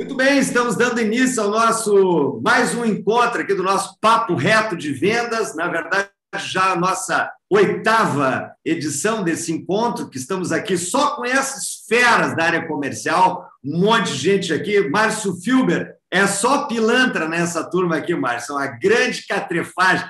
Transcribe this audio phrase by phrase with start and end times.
[0.00, 4.74] Muito bem, estamos dando início ao nosso mais um encontro aqui do nosso Papo Reto
[4.74, 5.54] de Vendas.
[5.54, 11.84] Na verdade, já a nossa oitava edição desse encontro, que estamos aqui só com essas
[11.86, 14.88] feras da área comercial, um monte de gente aqui.
[14.88, 20.08] Márcio Filber, é só pilantra nessa turma aqui, Márcio, uma grande catrefagem.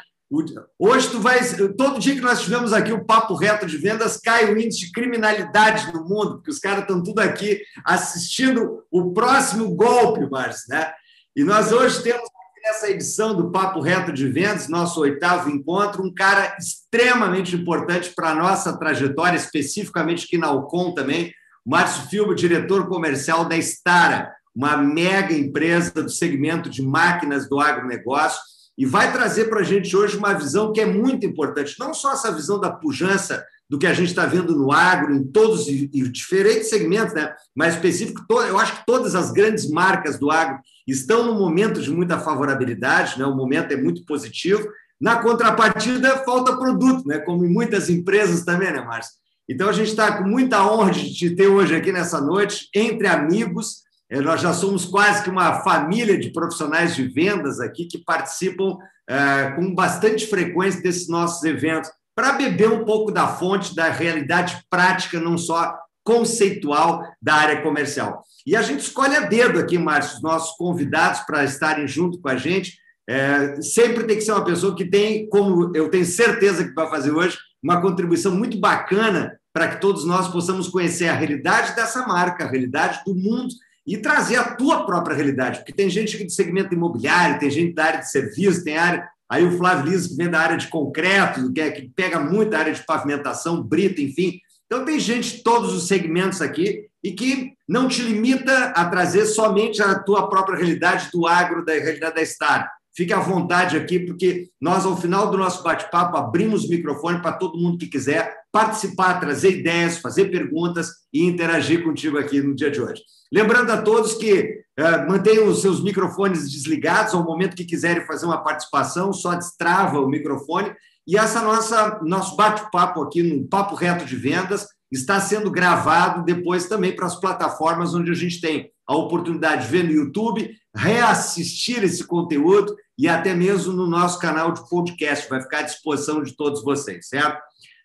[0.78, 1.40] Hoje tu vai.
[1.76, 4.92] Todo dia que nós tivemos aqui o papo reto de vendas, cai o índice de
[4.92, 10.92] criminalidade no mundo, porque os caras estão tudo aqui assistindo o próximo golpe, Márcio, né?
[11.34, 12.28] E nós hoje temos
[12.62, 18.30] nessa edição do Papo Reto de Vendas, nosso oitavo encontro, um cara extremamente importante para
[18.30, 21.32] a nossa trajetória, especificamente aqui na Alcon também,
[21.66, 28.49] Márcio Filmo, diretor comercial da Stara, uma mega empresa do segmento de máquinas do agronegócio
[28.80, 32.14] e vai trazer para a gente hoje uma visão que é muito importante, não só
[32.14, 35.86] essa visão da pujança do que a gente está vendo no agro, em todos e
[36.08, 37.30] diferentes segmentos, né?
[37.54, 41.90] mais específico, eu acho que todas as grandes marcas do agro estão num momento de
[41.90, 43.26] muita favorabilidade, né?
[43.26, 44.66] o momento é muito positivo.
[44.98, 47.18] Na contrapartida, falta produto, né?
[47.18, 49.12] como em muitas empresas também, né, Márcio?
[49.46, 53.06] Então, a gente está com muita honra de te ter hoje aqui nessa noite, entre
[53.06, 53.82] amigos,
[54.18, 58.76] nós já somos quase que uma família de profissionais de vendas aqui que participam
[59.08, 64.62] é, com bastante frequência desses nossos eventos, para beber um pouco da fonte da realidade
[64.68, 68.22] prática, não só conceitual da área comercial.
[68.46, 72.28] E a gente escolhe a dedo aqui, Márcio, os nossos convidados para estarem junto com
[72.28, 72.78] a gente.
[73.08, 76.88] É, sempre tem que ser uma pessoa que tem, como eu tenho certeza que vai
[76.88, 82.06] fazer hoje, uma contribuição muito bacana para que todos nós possamos conhecer a realidade dessa
[82.06, 83.52] marca, a realidade do mundo
[83.90, 87.86] e trazer a tua própria realidade, porque tem gente do segmento imobiliário, tem gente da
[87.86, 89.08] área de serviço, tem área.
[89.28, 92.60] Aí o Flávio Liso, vem da área de concreto, que, é, que pega muito a
[92.60, 94.38] área de pavimentação, brita, enfim.
[94.66, 99.26] Então, tem gente de todos os segmentos aqui e que não te limita a trazer
[99.26, 102.70] somente a tua própria realidade do agro, da realidade da Star.
[102.96, 107.32] Fique à vontade aqui, porque nós, ao final do nosso bate-papo, abrimos o microfone para
[107.32, 112.70] todo mundo que quiser participar, trazer ideias, fazer perguntas e interagir contigo aqui no dia
[112.70, 113.02] de hoje.
[113.32, 118.26] Lembrando a todos que uh, mantenham os seus microfones desligados ao momento que quiserem fazer
[118.26, 120.74] uma participação, só destrava o microfone.
[121.06, 126.66] E essa nossa nosso bate-papo aqui no Papo Reto de Vendas está sendo gravado depois
[126.66, 131.82] também para as plataformas onde a gente tem a oportunidade de ver no YouTube, reassistir
[131.82, 135.28] esse conteúdo e até mesmo no nosso canal de podcast.
[135.28, 137.40] Vai ficar à disposição de todos vocês, certo?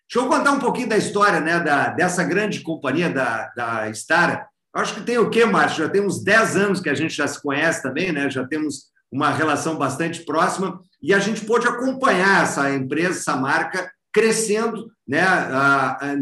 [0.08, 4.46] Deixa eu contar um pouquinho da história né, da, dessa grande companhia da, da Stara.
[4.74, 5.84] Acho que tem o quê, Márcio?
[5.84, 8.30] Já tem uns 10 anos que a gente já se conhece também, né?
[8.30, 13.90] Já temos uma relação bastante próxima e a gente pôde acompanhar essa empresa, essa marca
[14.12, 15.22] crescendo, né?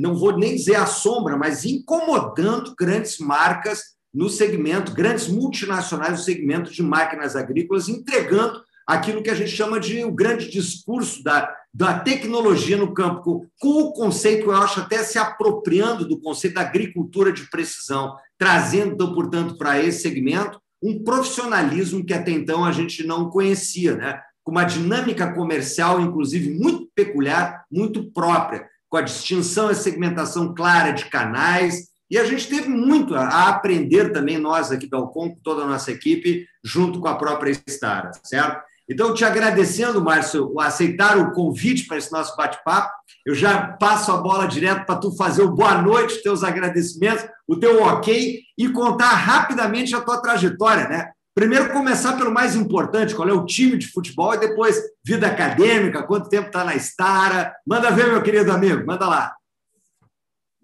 [0.01, 6.25] não vou nem dizer a sombra, mas incomodando grandes marcas no segmento, grandes multinacionais no
[6.25, 11.53] segmento de máquinas agrícolas, entregando aquilo que a gente chama de o grande discurso da,
[11.73, 16.61] da tecnologia no campo, com o conceito, eu acho, até se apropriando do conceito da
[16.61, 22.71] agricultura de precisão, trazendo, então, portanto, para esse segmento um profissionalismo que até então a
[22.71, 24.21] gente não conhecia, né?
[24.45, 30.93] com uma dinâmica comercial, inclusive, muito peculiar, muito própria, com a distinção e segmentação clara
[30.93, 31.89] de canais.
[32.11, 35.91] E a gente teve muito a aprender também, nós aqui da Alcon, toda a nossa
[35.91, 38.63] equipe, junto com a própria Stara, certo?
[38.89, 42.93] Então, te agradecendo, Márcio, aceitar o convite para esse nosso bate-papo.
[43.25, 47.57] Eu já passo a bola direto para tu fazer o boa noite, teus agradecimentos, o
[47.57, 51.11] teu ok e contar rapidamente a tua trajetória, né?
[51.35, 56.03] Primeiro, começar pelo mais importante, qual é o time de futebol, e depois vida acadêmica,
[56.03, 57.53] quanto tempo está na Stara.
[57.67, 59.35] Manda ver, meu querido amigo, manda lá.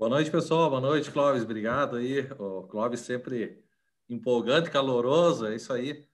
[0.00, 0.70] Boa noite, pessoal.
[0.70, 1.42] Boa noite, Clóvis.
[1.42, 2.20] Obrigado aí.
[2.38, 3.62] O Clóvis sempre
[4.08, 6.08] empolgante, caloroso, é isso aí.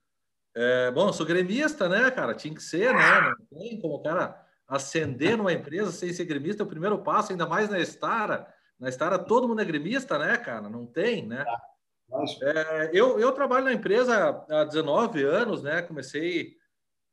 [0.53, 2.33] É, bom, sou gremista, né, cara?
[2.33, 3.33] Tinha que ser, né?
[3.49, 7.31] Não tem como o cara ascender numa empresa sem ser gremista, é o primeiro passo,
[7.31, 8.53] ainda mais na Estara.
[8.77, 10.67] Na Estara todo mundo é gremista, né, cara?
[10.67, 11.45] Não tem, né?
[12.41, 15.81] É, eu, eu trabalho na empresa há 19 anos, né?
[15.81, 16.57] Comecei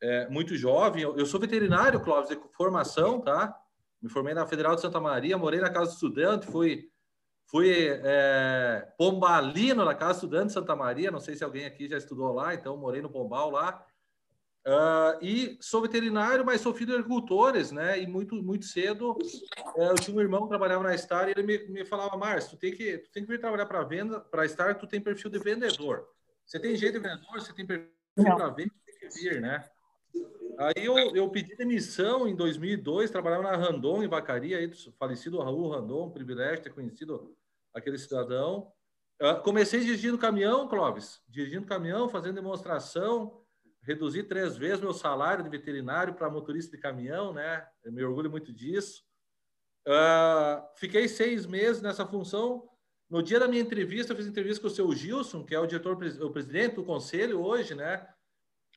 [0.02, 1.04] é, muito jovem.
[1.04, 3.56] Eu, eu, sou veterinário, Clóvis, de formação, tá?
[4.04, 6.88] Me formei na Federal de Santa Maria, morei na Casa do Estudante, fui
[7.46, 11.96] Fui é, pombalino na Casa Estudante de Santa Maria, não sei se alguém aqui já
[11.96, 13.86] estudou lá, então morei no Pombal lá.
[14.66, 18.00] Uh, e sou veterinário, mas sou filho de agricultores, né?
[18.00, 19.14] E muito, muito cedo
[19.76, 22.52] é, eu tinha um irmão que trabalhava na Star e ele me, me falava: Márcio,
[22.52, 25.30] tu tem que, tu tem que vir trabalhar para venda, para Star, tu tem perfil
[25.30, 26.08] de vendedor.
[26.46, 29.68] Você tem jeito de vendedor, você tem perfil para venda, tem que vir, né?
[30.58, 35.68] Aí eu, eu pedi demissão em 2002, trabalhava na Randon, em Vacaria, aí, falecido Raul
[35.68, 37.36] Randon, privilégio ter conhecido
[37.74, 38.72] aquele cidadão.
[39.20, 43.44] Uh, comecei dirigindo caminhão, Clóvis, dirigindo caminhão, fazendo demonstração,
[43.82, 47.66] reduzi três vezes meu salário de veterinário para motorista de caminhão, né?
[47.82, 49.02] Eu me orgulho muito disso.
[49.86, 52.68] Uh, fiquei seis meses nessa função.
[53.10, 55.66] No dia da minha entrevista, eu fiz entrevista com o seu Gilson, que é o
[55.66, 58.08] diretor, o presidente do conselho hoje, né?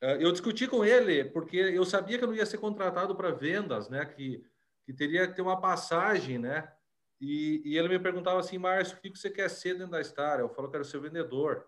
[0.01, 3.31] Uh, eu discuti com ele, porque eu sabia que eu não ia ser contratado para
[3.31, 4.05] vendas, né?
[4.05, 4.43] Que,
[4.85, 6.71] que teria que ter uma passagem, né?
[7.19, 10.39] E, e ele me perguntava assim, Márcio, o que você quer ser dentro da Star?
[10.39, 11.67] Eu falo, quero ser vendedor.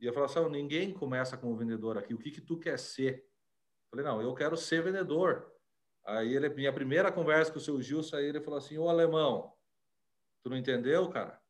[0.00, 3.18] E eu falava assim, ninguém começa como vendedor aqui, o que, que tu quer ser?
[3.18, 5.50] Eu falei, não, eu quero ser vendedor.
[6.04, 9.52] Aí ele, minha primeira conversa com o seu Gilson, aí ele falou assim, ô alemão,
[10.42, 11.40] tu não entendeu, cara?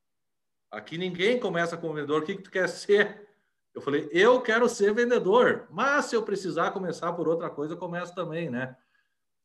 [0.70, 3.25] Aqui ninguém começa como vendedor, o que, que tu quer ser?
[3.76, 7.78] Eu falei, eu quero ser vendedor, mas se eu precisar começar por outra coisa, eu
[7.78, 8.74] começo também, né?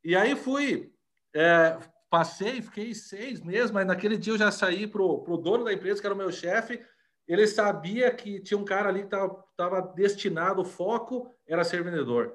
[0.02, 0.96] E aí fui,
[1.36, 1.78] é,
[2.10, 6.00] passei, fiquei seis meses, mas naquele dia eu já saí pro, pro dono da empresa,
[6.00, 6.82] que era o meu chefe,
[7.28, 12.34] ele sabia que tinha um cara ali que estava destinado, o foco era ser vendedor.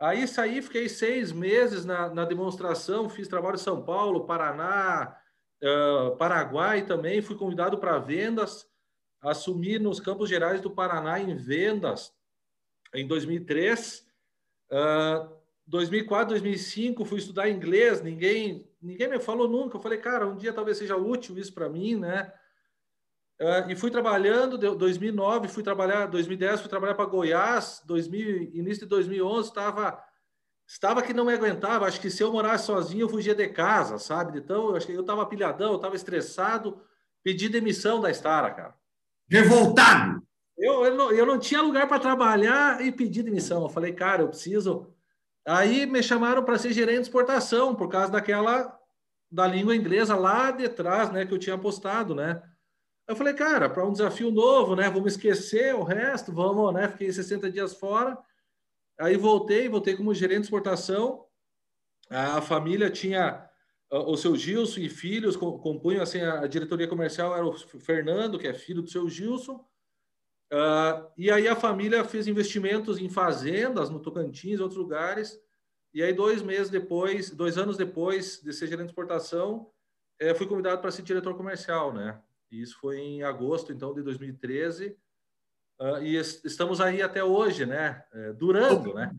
[0.00, 5.16] Aí saí, fiquei seis meses na, na demonstração, fiz trabalho em São Paulo, Paraná,
[5.64, 8.67] uh, Paraguai também, fui convidado para vendas,
[9.20, 12.12] assumi nos Campos Gerais do Paraná em vendas
[12.94, 14.06] em 2003.
[14.70, 19.76] Uh, 2004, 2005, fui estudar inglês, ninguém, ninguém me falou nunca.
[19.76, 22.32] Eu falei, cara, um dia talvez seja útil isso para mim, né?
[23.40, 28.88] Uh, e fui trabalhando, 2009 fui trabalhar, 2010 fui trabalhar para Goiás, 2000, início de
[28.88, 30.02] 2011 estava
[30.66, 33.98] estava que não me aguentava, acho que se eu morasse sozinho eu fugia de casa,
[33.98, 34.38] sabe?
[34.38, 36.82] Então, eu acho que eu estava pilhadão, eu estava estressado,
[37.22, 38.74] pedi demissão da Stara, cara.
[39.28, 40.22] Revoltado!
[40.56, 43.62] Eu, eu, não, eu não tinha lugar para trabalhar e pedi demissão.
[43.62, 44.92] Eu falei, cara, eu preciso.
[45.46, 48.76] Aí me chamaram para ser gerente de exportação, por causa daquela
[49.30, 52.42] da língua inglesa lá de trás, né, que eu tinha postado, né?
[53.06, 54.90] Eu falei, cara, para um desafio novo, né?
[54.90, 56.88] Vamos esquecer o resto, vamos, né?
[56.88, 58.18] Fiquei 60 dias fora.
[58.98, 61.24] Aí voltei, voltei como gerente de exportação.
[62.10, 63.47] A família tinha
[63.90, 68.52] o seu Gilson e filhos, compunham assim, a diretoria comercial era o Fernando, que é
[68.52, 69.64] filho do seu Gilson.
[70.52, 75.40] Uh, e aí a família fez investimentos em fazendas no Tocantins, outros lugares.
[75.92, 79.70] E aí dois meses depois, dois anos depois de ser gerente de exportação,
[80.20, 82.20] eh, fui convidado para ser diretor comercial, né?
[82.50, 84.96] E isso foi em agosto, então, de 2013.
[85.80, 88.04] Uh, ah, e estamos aí até hoje, né?
[88.12, 89.10] É, durando, né?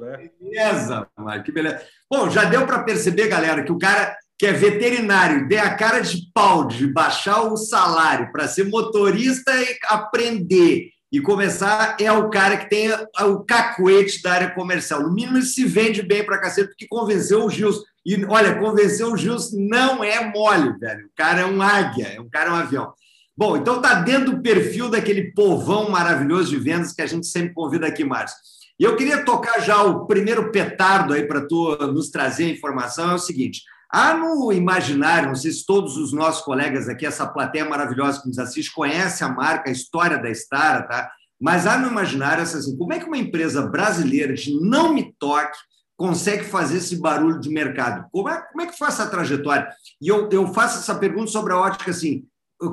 [0.00, 0.30] Né?
[0.40, 1.82] Beleza, Mário, que beleza.
[2.10, 6.00] Bom, já deu para perceber, galera, que o cara que é veterinário dê a cara
[6.00, 12.28] de pau de baixar o salário para ser motorista e aprender e começar é o
[12.28, 15.02] cara que tem o cacuete da área comercial.
[15.02, 17.82] No mínimo, ele se vende bem para cacete, porque convenceu o Gilson.
[18.04, 21.06] E olha, convencer o Gilson não é mole, velho.
[21.06, 22.92] O cara é um águia, é um cara é um avião.
[23.36, 27.54] Bom, então tá dentro do perfil daquele povão maravilhoso de vendas que a gente sempre
[27.54, 28.36] convida aqui, Márcio.
[28.78, 33.12] E eu queria tocar já o primeiro petardo aí para tu nos trazer a informação,
[33.12, 33.62] é o seguinte.
[33.90, 38.26] Há no imaginário, não sei se todos os nossos colegas aqui, essa plateia maravilhosa que
[38.26, 41.10] nos assiste, conhece a marca, a história da Stara, tá?
[41.40, 45.56] Mas há no imaginário, assim, como é que uma empresa brasileira de não me toque
[45.96, 48.08] consegue fazer esse barulho de mercado?
[48.10, 49.68] Como é, como é que faz essa trajetória?
[50.00, 52.24] E eu, eu faço essa pergunta sobre a ótica assim: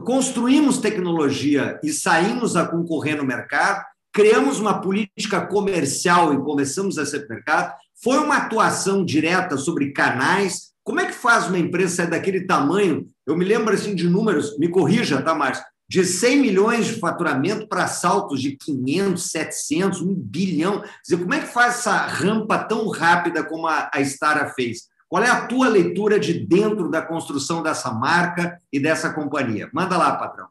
[0.05, 3.83] construímos tecnologia e saímos a concorrer no mercado,
[4.13, 10.71] criamos uma política comercial e começamos a ser mercado, foi uma atuação direta sobre canais.
[10.83, 13.05] Como é que faz uma empresa sair daquele tamanho?
[13.25, 15.63] Eu me lembro assim de números, me corrija, tá, Márcio?
[15.91, 20.81] de 100 milhões de faturamento para saltos de 500, 700, 1 bilhão.
[21.03, 24.83] Dizer, como é que faz essa rampa tão rápida como a, a Stara fez?
[25.09, 29.69] Qual é a tua leitura de dentro da construção dessa marca e dessa companhia?
[29.73, 30.47] Manda lá, patrão.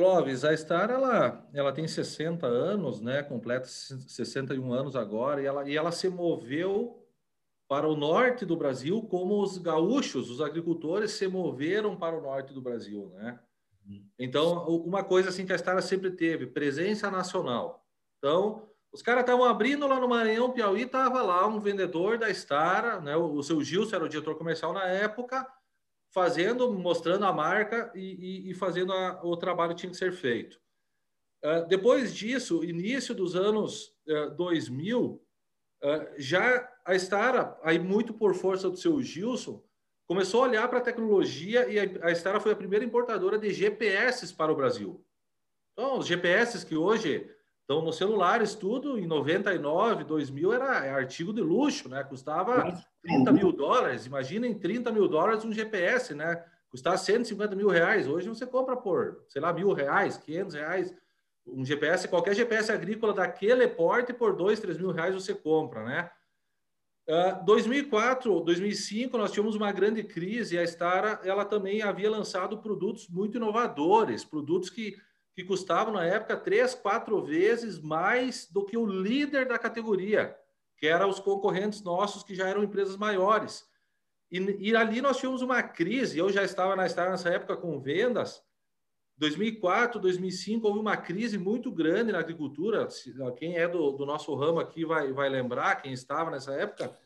[0.00, 3.22] Clóvis, a Star ela, ela tem 60 anos, né?
[3.22, 7.06] Completa 61 anos agora, e ela, e ela se moveu
[7.68, 12.54] para o norte do Brasil, como os gaúchos, os agricultores se moveram para o norte
[12.54, 13.38] do Brasil, né?
[14.18, 17.86] Então, uma coisa assim que a Stara sempre teve, presença nacional.
[18.16, 23.00] Então, os caras estavam abrindo lá no Maranhão, Piauí, estava lá um vendedor da Stara,
[23.02, 23.16] né?
[23.16, 25.46] O, seu Gilson era o diretor comercial na época,
[26.10, 28.00] fazendo, mostrando a marca e,
[28.48, 30.60] e, e fazendo a, o trabalho que tinha que ser feito.
[31.42, 35.20] Uh, depois disso, início dos anos uh, 2000, uh,
[36.18, 39.62] já a Stara, aí muito por força do seu Gilson,
[40.06, 44.34] começou a olhar para a tecnologia e a Stara foi a primeira importadora de GPS
[44.34, 45.04] para o Brasil.
[45.72, 47.30] Então, os GPS que hoje
[47.70, 52.02] estão nos celulares, tudo em 99, 2000 era artigo de luxo, né?
[52.02, 54.06] Custava 30 mil dólares.
[54.06, 56.44] Imaginem 30 mil dólares um GPS, né?
[56.70, 60.94] custar 150 mil reais, hoje você compra por, sei lá, mil reais, 500 reais,
[61.44, 66.10] um GPS, qualquer GPS agrícola daquele porte, por dois, três mil reais você compra, né?
[67.08, 73.08] Uh, 2004, 2005, nós tínhamos uma grande crise a Stara, ela também havia lançado produtos
[73.08, 74.96] muito inovadores, produtos que,
[75.40, 80.36] que custavam na época três, quatro vezes mais do que o líder da categoria,
[80.76, 83.64] que eram os concorrentes nossos que já eram empresas maiores.
[84.30, 87.80] E, e ali nós tínhamos uma crise, eu já estava na Stara nessa época com
[87.80, 88.42] vendas,
[89.16, 92.88] 2004, 2005, houve uma crise muito grande na agricultura.
[93.36, 96.96] Quem é do, do, nosso ramo aqui vai, vai lembrar, quem estava nessa época.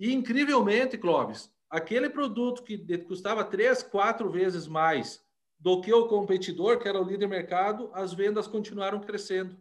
[0.00, 5.22] E, incrivelmente, Clóvis, aquele produto que custava três, quatro vezes mais
[5.62, 9.56] do que o competidor, que era o líder mercado, as vendas continuaram crescendo,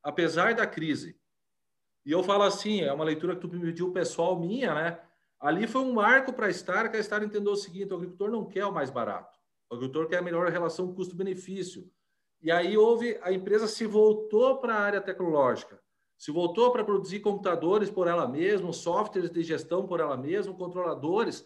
[0.00, 1.18] apesar da crise.
[2.06, 5.00] E eu falo assim, é uma leitura que tu me pediu pessoal minha, né?
[5.40, 8.30] Ali foi um marco para a Star, que a Star entendeu o seguinte, o agricultor
[8.30, 9.36] não quer o mais barato.
[9.68, 11.90] O agricultor quer a melhor relação custo-benefício.
[12.40, 15.82] E aí houve, a empresa se voltou para a área tecnológica,
[16.16, 21.44] se voltou para produzir computadores por ela mesma, softwares de gestão por ela mesma, controladores,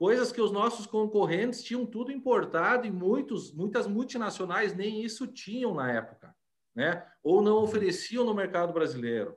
[0.00, 5.74] coisas que os nossos concorrentes tinham tudo importado e muitos, muitas multinacionais nem isso tinham
[5.74, 6.34] na época,
[6.74, 7.06] né?
[7.22, 9.36] Ou não ofereciam no mercado brasileiro.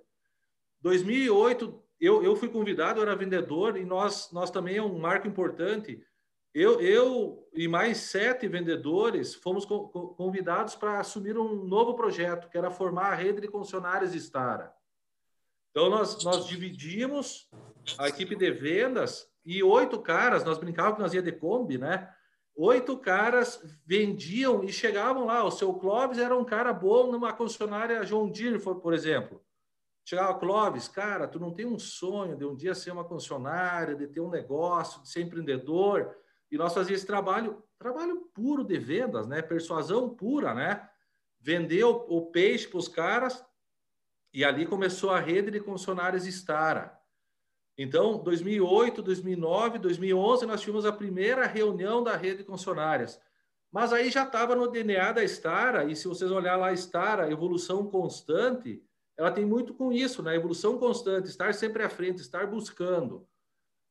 [0.79, 5.27] 2008, eu, eu fui convidado, eu era vendedor e nós, nós também é um marco
[5.27, 6.01] importante
[6.53, 12.57] eu, eu e mais sete vendedores fomos co convidados para assumir um novo projeto, que
[12.57, 14.71] era formar a rede de concessionárias Stara.
[15.71, 17.49] Então, nós, nós dividimos
[17.97, 22.09] a equipe de vendas e oito caras, nós brincávamos que nós ia de Kombi, né?
[22.55, 25.43] Oito caras vendiam e chegavam lá.
[25.43, 29.43] O seu Clóvis era um cara bom numa concessionária John Deere, por exemplo.
[30.05, 34.05] Chegava, Clóvis, cara, tu não tem um sonho de um dia ser uma concessionária, de
[34.07, 36.15] ter um negócio, de ser empreendedor.
[36.51, 39.41] E nós fazíamos esse trabalho, trabalho puro de vendas, né?
[39.41, 40.87] Persuasão pura, né?
[41.39, 43.43] Vender o, o peixe para os caras
[44.33, 46.99] e ali começou a rede de concessionárias Stara.
[47.77, 53.19] Então, 2008, 2009, 2011, nós tivemos a primeira reunião da rede de concessionárias.
[53.71, 57.87] Mas aí já estava no DNA da Stara, e se vocês olhar lá, Stara, evolução
[57.87, 58.83] constante,
[59.17, 60.35] ela tem muito com isso, né?
[60.35, 63.27] Evolução constante, estar sempre à frente, estar buscando.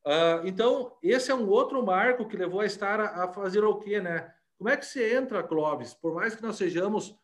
[0.06, 4.00] Uh, então, esse é um outro marco que levou a estar a, fazer o quê,
[4.00, 4.32] né?
[4.56, 5.94] Como é que você entra, Clóvis?
[5.94, 7.16] Por mais que nós sejamos,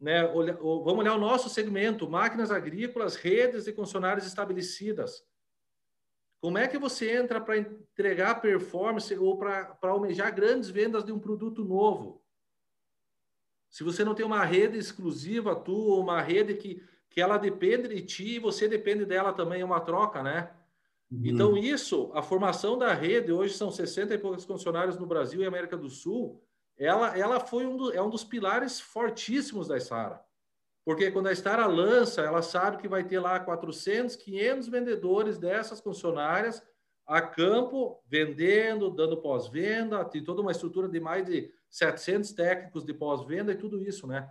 [0.00, 5.24] né, olha, vamos olhar o nosso segmento, máquinas agrícolas, redes de concessionárias estabelecidas.
[6.40, 11.18] Como é que você entra para entregar performance ou para almejar grandes vendas de um
[11.18, 12.22] produto novo?
[13.68, 18.02] Se você não tem uma rede exclusiva tua, uma rede que, que ela depende de
[18.02, 20.50] ti e você depende dela também, é uma troca, né?
[21.10, 21.20] Uhum.
[21.24, 25.46] Então, isso, a formação da rede, hoje são 60 e poucos funcionários no Brasil e
[25.46, 26.42] América do Sul,
[26.76, 30.24] ela, ela foi um, do, é um dos pilares fortíssimos da Stara.
[30.84, 35.80] Porque quando a Stara lança, ela sabe que vai ter lá 400, 500 vendedores dessas
[35.80, 36.62] funcionárias
[37.06, 42.94] a campo, vendendo, dando pós-venda, tem toda uma estrutura de mais de 700 técnicos de
[42.94, 44.30] pós-venda e tudo isso, né?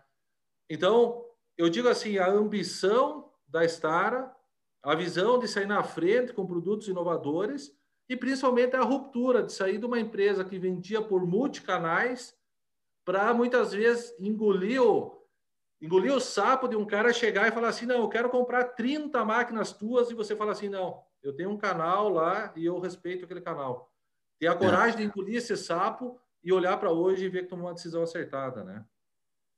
[0.69, 1.25] Então,
[1.57, 4.33] eu digo assim, a ambição da Stara
[4.81, 7.71] a visão de sair na frente com produtos inovadores
[8.07, 12.35] e principalmente a ruptura de sair de uma empresa que vendia por multicanais
[13.05, 15.18] para muitas vezes engolir o,
[15.81, 19.23] engolir o sapo de um cara chegar e falar assim: não, eu quero comprar 30
[19.25, 23.25] máquinas tuas, e você fala assim: não, eu tenho um canal lá e eu respeito
[23.25, 23.91] aquele canal.
[24.39, 24.97] Ter a coragem é.
[24.97, 28.63] de engolir esse sapo e olhar para hoje e ver que tomou uma decisão acertada,
[28.63, 28.85] né?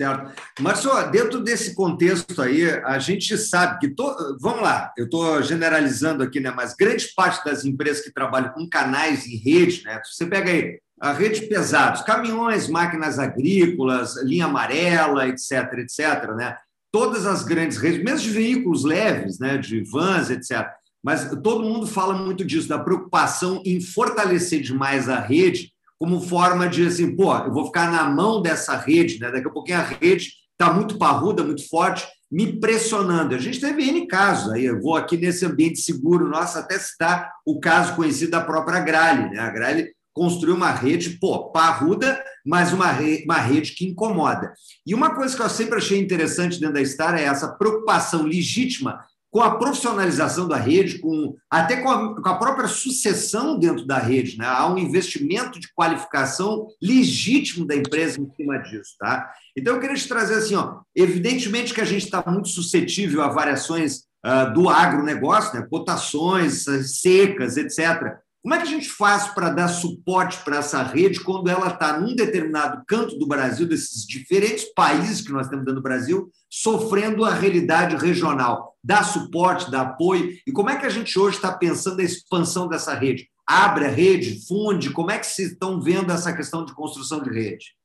[0.01, 1.11] Certo.
[1.11, 3.89] Dentro desse contexto aí, a gente sabe que.
[3.89, 4.37] To...
[4.39, 6.51] Vamos lá, eu estou generalizando aqui, né?
[6.55, 10.01] mas grande parte das empresas que trabalham com canais e rede, né?
[10.03, 16.55] você pega aí a rede pesados, caminhões, máquinas agrícolas, linha amarela, etc., etc., né?
[16.91, 19.57] todas as grandes redes, mesmo de veículos leves, né?
[19.57, 20.67] de vans, etc.,
[21.03, 26.67] mas todo mundo fala muito disso, da preocupação em fortalecer demais a rede como forma
[26.67, 29.29] de assim, pô, eu vou ficar na mão dessa rede, né?
[29.29, 33.35] Daqui a pouquinho a rede está muito parruda, muito forte, me pressionando.
[33.35, 37.31] A gente teve N casos aí, eu vou aqui nesse ambiente seguro nosso até citar
[37.45, 39.41] o caso conhecido da própria Grale, né?
[39.41, 44.53] A Grale construiu uma rede, pô, parruda, mas uma, rede, uma rede que incomoda.
[44.87, 49.05] E uma coisa que eu sempre achei interessante dentro da Star é essa preocupação legítima
[49.31, 53.97] com a profissionalização da rede, com até com a, com a, própria sucessão dentro da
[53.97, 54.37] rede.
[54.37, 54.45] Né?
[54.45, 58.95] Há um investimento de qualificação legítimo da empresa em cima disso.
[58.99, 59.31] Tá?
[59.57, 63.29] Então, eu queria te trazer assim: ó, evidentemente que a gente está muito suscetível a
[63.29, 65.65] variações uh, do agronegócio, né?
[65.69, 66.65] cotações
[66.99, 68.17] secas, etc.
[68.43, 71.99] Como é que a gente faz para dar suporte para essa rede quando ela está
[71.99, 77.23] num determinado canto do Brasil, desses diferentes países que nós temos dentro do Brasil, sofrendo
[77.23, 78.70] a realidade regional?
[78.83, 80.37] Dá suporte, dá apoio?
[80.45, 83.29] E como é que a gente hoje está pensando a expansão dessa rede?
[83.45, 84.91] Abre a rede, funde?
[84.91, 87.75] Como é que vocês estão vendo essa questão de construção de rede?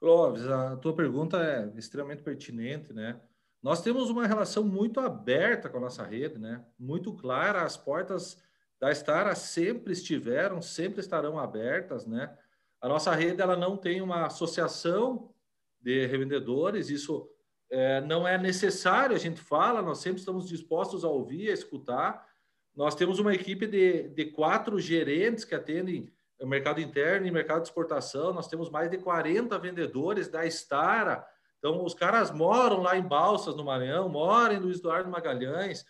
[0.00, 3.20] Clóvis, a tua pergunta é extremamente pertinente, né?
[3.62, 6.64] Nós temos uma relação muito aberta com a nossa rede, né?
[6.76, 8.42] Muito clara, as portas
[8.80, 12.36] da Stara sempre estiveram, sempre estarão abertas, né?
[12.80, 15.32] A nossa rede ela não tem uma associação
[15.80, 17.28] de revendedores, isso
[17.72, 22.28] é, não é necessário, a gente fala, nós sempre estamos dispostos a ouvir, a escutar.
[22.76, 27.62] Nós temos uma equipe de, de quatro gerentes que atendem o mercado interno e mercado
[27.62, 31.24] de exportação, nós temos mais de 40 vendedores da Stara.
[31.58, 35.86] Então, os caras moram lá em Balsas, no Maranhão, moram em Luiz Eduardo Magalhães,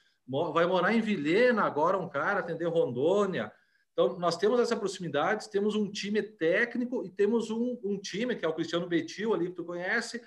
[0.52, 3.50] vai morar em Vilhena agora um cara, atender Rondônia.
[3.92, 8.44] Então, nós temos essa proximidade, temos um time técnico e temos um, um time, que
[8.44, 10.22] é o Cristiano Betil, ali que tu conhece,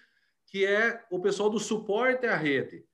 [0.56, 2.86] que é o pessoal do suporte à rede.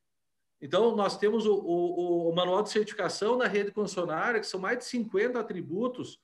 [0.59, 4.79] Então, nós temos o, o, o, manual de certificação da rede concessionária, que são mais
[4.79, 6.19] de 50 atributos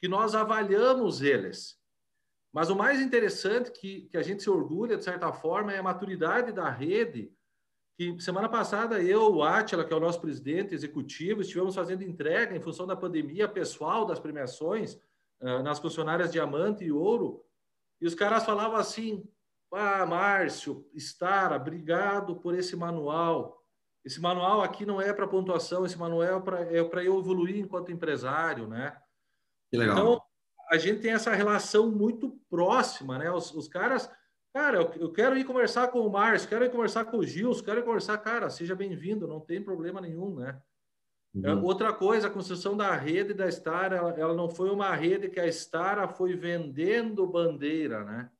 [0.00, 1.78] que nós avaliamos eles.
[2.50, 5.82] Mas o mais interessante, que, que a gente se orgulha, de certa forma, é a
[5.82, 7.30] maturidade da rede
[7.98, 12.56] que semana passada eu, o Átila, que é o nosso presidente executivo, estivemos fazendo entrega
[12.56, 14.94] em função da pandemia pessoal das premiações
[15.42, 17.44] uh, nas funcionárias diamante e ouro,
[18.00, 19.28] e os caras falavam assim:
[19.72, 23.62] "Ah, Márcio, Stara, obrigado por esse manual.
[24.04, 27.92] Esse manual aqui não é para pontuação, esse manual é para é eu evoluir enquanto
[27.92, 28.96] empresário, né?"
[29.70, 29.96] Que legal.
[29.96, 30.22] Então,
[30.70, 33.30] a gente tem essa relação muito próxima, né?
[33.30, 34.10] Os, os caras
[34.52, 37.60] Cara, eu, eu quero ir conversar com o Márcio, quero ir conversar com o Gils,
[37.60, 40.60] quero ir conversar, cara, seja bem-vindo, não tem problema nenhum, né?
[41.44, 41.62] É, uhum.
[41.62, 45.38] Outra coisa, a construção da rede da Star, ela, ela, não foi uma rede que
[45.38, 48.30] a Star foi vendendo bandeira, né?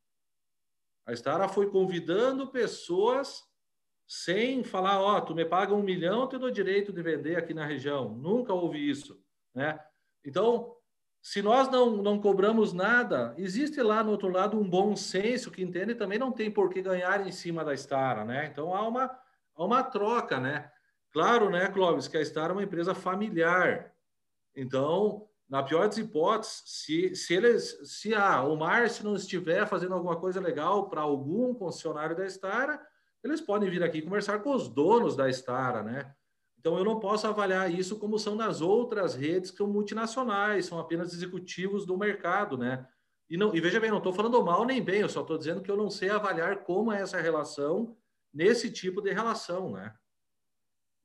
[1.09, 3.43] A Star foi convidando pessoas
[4.07, 7.37] sem falar, ó, oh, tu me paga um milhão, eu te dou direito de vender
[7.37, 8.11] aqui na região.
[8.11, 9.19] Nunca houve isso,
[9.55, 9.81] né?
[10.23, 10.77] Então,
[11.23, 15.63] se nós não, não cobramos nada, existe lá no outro lado um bom senso que
[15.63, 18.47] entende também não tem por que ganhar em cima da Stara, né?
[18.53, 19.05] Então há uma,
[19.57, 20.71] há uma troca, né?
[21.11, 23.95] Claro, né, Clóvis, que a Stara é uma empresa familiar.
[24.55, 29.95] Então, na pior das hipóteses, se, se eles, se ah, o Márcio não estiver fazendo
[29.95, 32.81] alguma coisa legal para algum concessionário da Stara,
[33.25, 36.15] eles podem vir aqui conversar com os donos da Stara, né?
[36.59, 40.79] Então, eu não posso avaliar isso como são nas outras redes que são multinacionais, são
[40.79, 42.87] apenas executivos do mercado, né?
[43.31, 45.63] E, não, e veja bem, não estou falando mal nem bem, eu só estou dizendo
[45.63, 47.97] que eu não sei avaliar como é essa relação
[48.33, 49.95] nesse tipo de relação, né?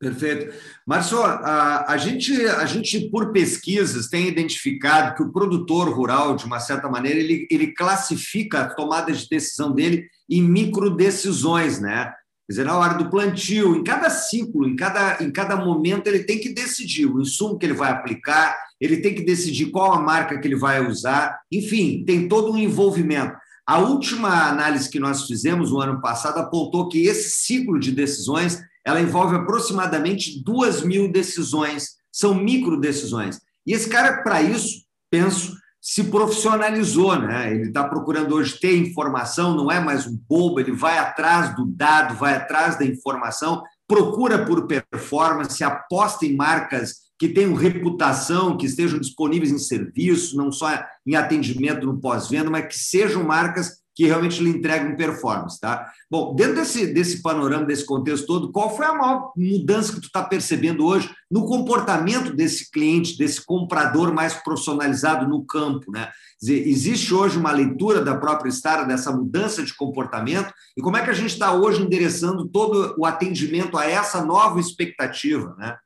[0.04, 0.54] Perfeito.
[0.86, 6.46] Márcio, a, a, gente, a gente, por pesquisas, tem identificado que o produtor rural, de
[6.46, 12.12] uma certa maneira, ele, ele classifica a tomada de decisão dele em micro decisões, né?
[12.46, 16.26] Quer dizer, na hora do plantio, em cada ciclo, em cada, em cada momento, ele
[16.26, 20.02] tem que decidir o insumo que ele vai aplicar, ele tem que decidir qual a
[20.02, 23.34] marca que ele vai usar, enfim, tem todo um envolvimento.
[23.66, 28.62] A última análise que nós fizemos no ano passado apontou que esse ciclo de decisões
[28.86, 33.40] ela envolve aproximadamente duas mil decisões, são micro decisões.
[33.66, 37.54] E esse cara, para isso, penso, se profissionalizou, né?
[37.54, 41.66] Ele está procurando hoje ter informação, não é mais um bobo, ele vai atrás do
[41.66, 48.66] dado, vai atrás da informação, procura por performance, aposta em marcas que tenham reputação, que
[48.66, 50.70] estejam disponíveis em serviço, não só
[51.06, 55.92] em atendimento no pós-venda, mas que sejam marcas que realmente lhe entregam performance, tá?
[56.10, 60.08] Bom, dentro desse, desse panorama, desse contexto todo, qual foi a maior mudança que tu
[60.08, 66.12] está percebendo hoje no comportamento desse cliente, desse comprador mais profissionalizado no campo, né?
[66.42, 71.04] Dizer, existe hoje uma leitura da própria Stara dessa mudança de comportamento e como é
[71.04, 75.78] que a gente está hoje endereçando todo o atendimento a essa nova expectativa, né?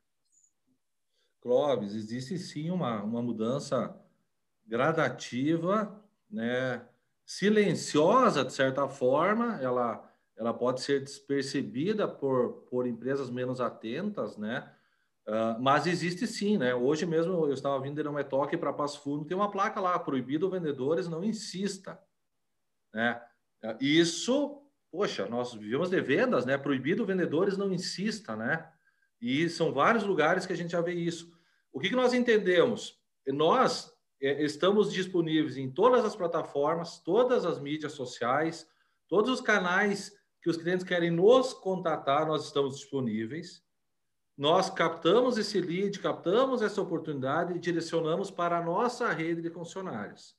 [1.40, 3.94] Clóvis, existe sim uma, uma mudança
[4.66, 5.94] gradativa,
[6.30, 6.82] né?
[7.28, 10.02] Silenciosa, de certa forma, ela,
[10.34, 14.72] ela pode ser despercebida por, por empresas menos atentas, né?
[15.26, 16.74] Uh, mas existe sim, né?
[16.74, 19.98] Hoje mesmo eu estava vindo de uma toque para Passo Fundo, tem uma placa lá,
[19.98, 22.00] proibido vendedores, não insista,
[22.94, 23.22] né?
[23.62, 26.56] Uh, isso, poxa, nós vivemos de vendas, né?
[26.56, 28.72] Proibido vendedores, não insista, né?
[29.20, 31.30] E são vários lugares que a gente já vê isso.
[31.70, 32.98] O que, que nós entendemos?
[33.26, 38.68] Nós é, estamos disponíveis em todas as plataformas, todas as mídias sociais,
[39.06, 43.62] todos os canais que os clientes querem nos contatar, nós estamos disponíveis.
[44.36, 50.36] nós captamos esse lead, captamos essa oportunidade e direcionamos para a nossa rede de funcionários.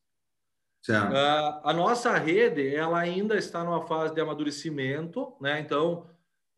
[1.11, 5.59] Uh, a nossa rede, ela ainda está numa fase de amadurecimento, né?
[5.59, 6.07] Então,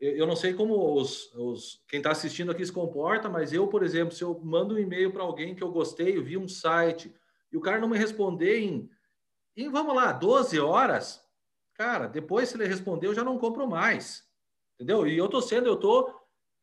[0.02, 3.84] eu não sei como os, os quem está assistindo aqui se comporta, mas eu, por
[3.84, 7.14] exemplo, se eu mando um e-mail para alguém que eu gostei, eu vi um site,
[7.52, 8.90] e o cara não me responder em,
[9.56, 11.24] em, vamos lá, 12 horas,
[11.76, 14.24] cara, depois se ele responder, eu já não compro mais.
[14.74, 15.06] Entendeu?
[15.06, 16.12] E eu tô sendo, eu tô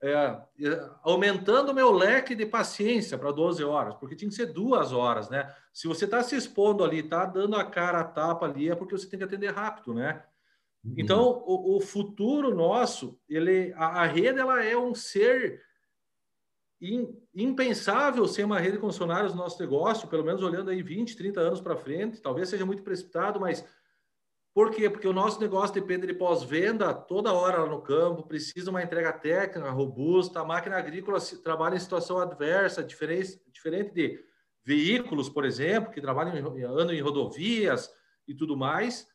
[0.03, 4.47] é, é aumentando o meu leque de paciência para 12 horas, porque tinha que ser
[4.47, 5.55] duas horas, né?
[5.73, 8.99] Se você está se expondo ali, está dando a cara a tapa ali, é porque
[8.99, 10.25] você tem que atender rápido, né?
[10.89, 10.95] Uhum.
[10.97, 15.63] Então, o, o, futuro nosso, ele, a, a, rede, ela é um ser
[16.81, 21.17] in, impensável ser uma rede de funcionários no nosso negócio, pelo menos olhando aí 20,
[21.17, 23.65] 30 anos para frente, talvez seja muito precipitado, mas
[24.55, 24.91] por quê?
[24.91, 29.13] Porque o nosso negócio depende de pós-venda toda hora lá no campo, precisa uma entrega
[29.13, 34.25] técnica robusta, a máquina agrícola trabalha em situação adversa, diferente, diferente de
[34.65, 37.91] veículos, por exemplo, que trabalham em, andam em rodovias
[38.27, 39.07] e tudo mais,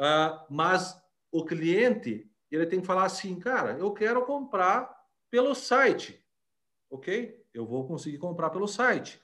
[0.00, 0.98] uh, mas
[1.36, 4.94] o cliente ele tem que falar assim, cara, eu quero comprar
[5.30, 6.24] pelo site,
[6.88, 7.44] ok?
[7.52, 9.20] Eu vou conseguir comprar pelo site.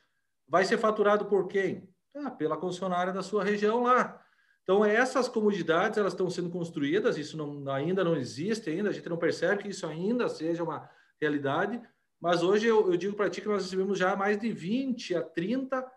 [0.47, 1.89] Vai ser faturado por quem?
[2.15, 4.23] Ah, pela concessionária da sua região lá.
[4.63, 9.09] Então, essas comodidades elas estão sendo construídas, isso não, ainda não existe, ainda a gente
[9.09, 10.89] não percebe que isso ainda seja uma
[11.21, 11.81] realidade,
[12.21, 15.23] mas hoje eu, eu digo para ti que nós recebemos já mais de 20 a
[15.23, 15.91] 30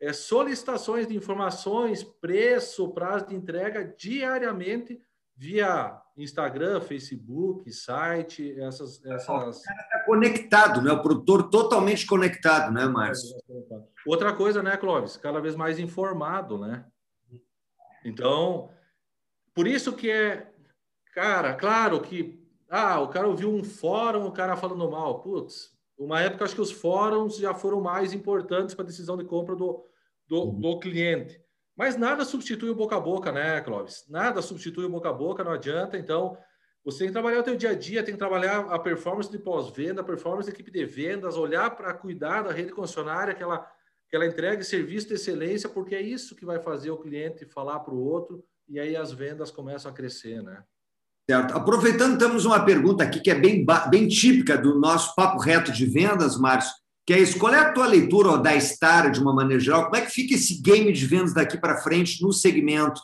[0.00, 5.00] é, solicitações de informações, preço, prazo de entrega diariamente
[5.40, 9.02] via Instagram, Facebook, site, essas.
[9.06, 9.60] essas...
[9.60, 10.92] O cara está conectado, né?
[10.92, 13.34] O produtor totalmente conectado, né, Márcio?
[14.06, 15.16] Outra coisa, né, Clóvis?
[15.16, 16.84] Cada vez mais informado, né?
[18.04, 18.68] Então,
[19.54, 20.52] por isso que é,
[21.14, 25.22] cara, claro que, ah, o cara ouviu um fórum, o cara falando mal.
[25.22, 29.24] Putz, uma época acho que os fóruns já foram mais importantes para a decisão de
[29.24, 29.86] compra do,
[30.28, 30.60] do, uhum.
[30.60, 31.40] do cliente.
[31.80, 34.04] Mas nada substitui o boca a boca, né, Clóvis?
[34.06, 35.96] Nada substitui o boca a boca, não adianta.
[35.96, 36.36] Então,
[36.84, 39.38] você tem que trabalhar o teu dia a dia, tem que trabalhar a performance de
[39.38, 43.66] pós-venda, a performance da equipe de vendas, olhar para cuidar da rede concessionária, que ela
[44.10, 47.80] que ela entregue serviço de excelência, porque é isso que vai fazer o cliente falar
[47.80, 50.62] para o outro e aí as vendas começam a crescer, né?
[51.30, 51.56] Certo.
[51.56, 55.86] Aproveitando, temos uma pergunta aqui que é bem, bem típica do nosso papo reto de
[55.86, 56.74] vendas, Márcio,
[57.06, 57.38] que é isso.
[57.38, 59.84] Qual é a tua leitura da Star de uma maneira geral?
[59.84, 63.00] Como é que fica esse game de vendas daqui para frente no segmento?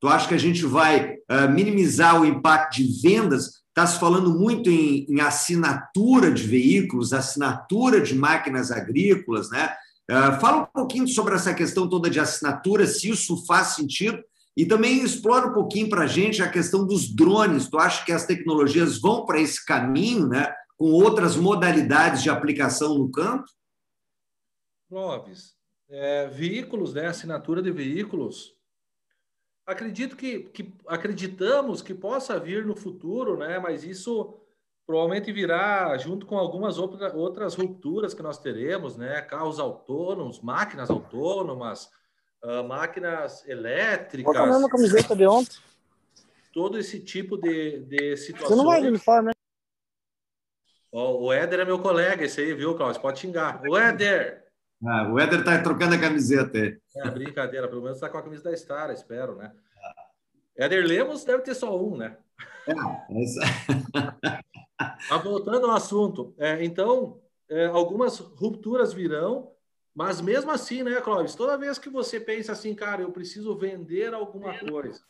[0.00, 3.60] Tu acha que a gente vai uh, minimizar o impacto de vendas?
[3.68, 9.74] Está se falando muito em, em assinatura de veículos, assinatura de máquinas agrícolas, né?
[10.10, 14.18] Ah, fala um pouquinho sobre essa questão toda de assinatura, se isso faz sentido,
[14.56, 17.68] e também explora um pouquinho para a gente a questão dos drones.
[17.68, 22.96] Tu acha que as tecnologias vão para esse caminho, né, com outras modalidades de aplicação
[22.96, 23.44] no campo?
[24.88, 25.54] Clóvis,
[25.90, 28.56] é, veículos, né, assinatura de veículos,
[29.66, 34.34] acredito que, que acreditamos que possa vir no futuro, né, mas isso
[34.86, 39.20] provavelmente virá junto com algumas outra, outras rupturas que nós teremos, né?
[39.20, 41.88] Carros autônomos, máquinas autônomas,
[42.42, 44.34] uh, máquinas elétricas.
[44.68, 45.58] Camiseta de ontem?
[46.52, 48.48] Todo esse tipo de, de situações.
[48.48, 49.32] Você não vai de uniforme, né?
[50.92, 53.00] Oh, o Éder é meu colega, esse aí, viu, Cláudio?
[53.00, 53.62] Pode xingar.
[53.68, 54.44] O Éder!
[54.84, 56.58] Ah, o Éder está trocando a camiseta.
[56.58, 57.68] É, brincadeira.
[57.68, 59.52] Pelo menos está com a camisa da Star, espero, né?
[60.56, 62.16] Éder Lemos deve ter só um, né?
[62.66, 63.40] É, essa...
[65.10, 69.52] Mas voltando ao assunto, é, então, é, algumas rupturas virão,
[69.94, 71.34] mas mesmo assim, né, Clóvis?
[71.34, 75.02] Toda vez que você pensa assim, cara, eu preciso vender alguma coisa.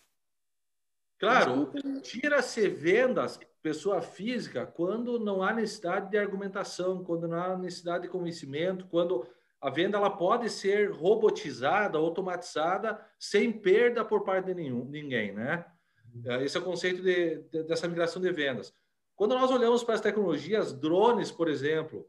[1.19, 1.71] Claro,
[2.03, 8.09] tira-se vendas, pessoa física, quando não há necessidade de argumentação, quando não há necessidade de
[8.09, 9.27] convencimento, quando
[9.61, 15.67] a venda ela pode ser robotizada, automatizada, sem perda por parte de nenhum, ninguém, né?
[16.15, 16.41] Uhum.
[16.41, 18.73] Esse é o conceito de, de, dessa migração de vendas.
[19.15, 22.09] Quando nós olhamos para as tecnologias, drones, por exemplo,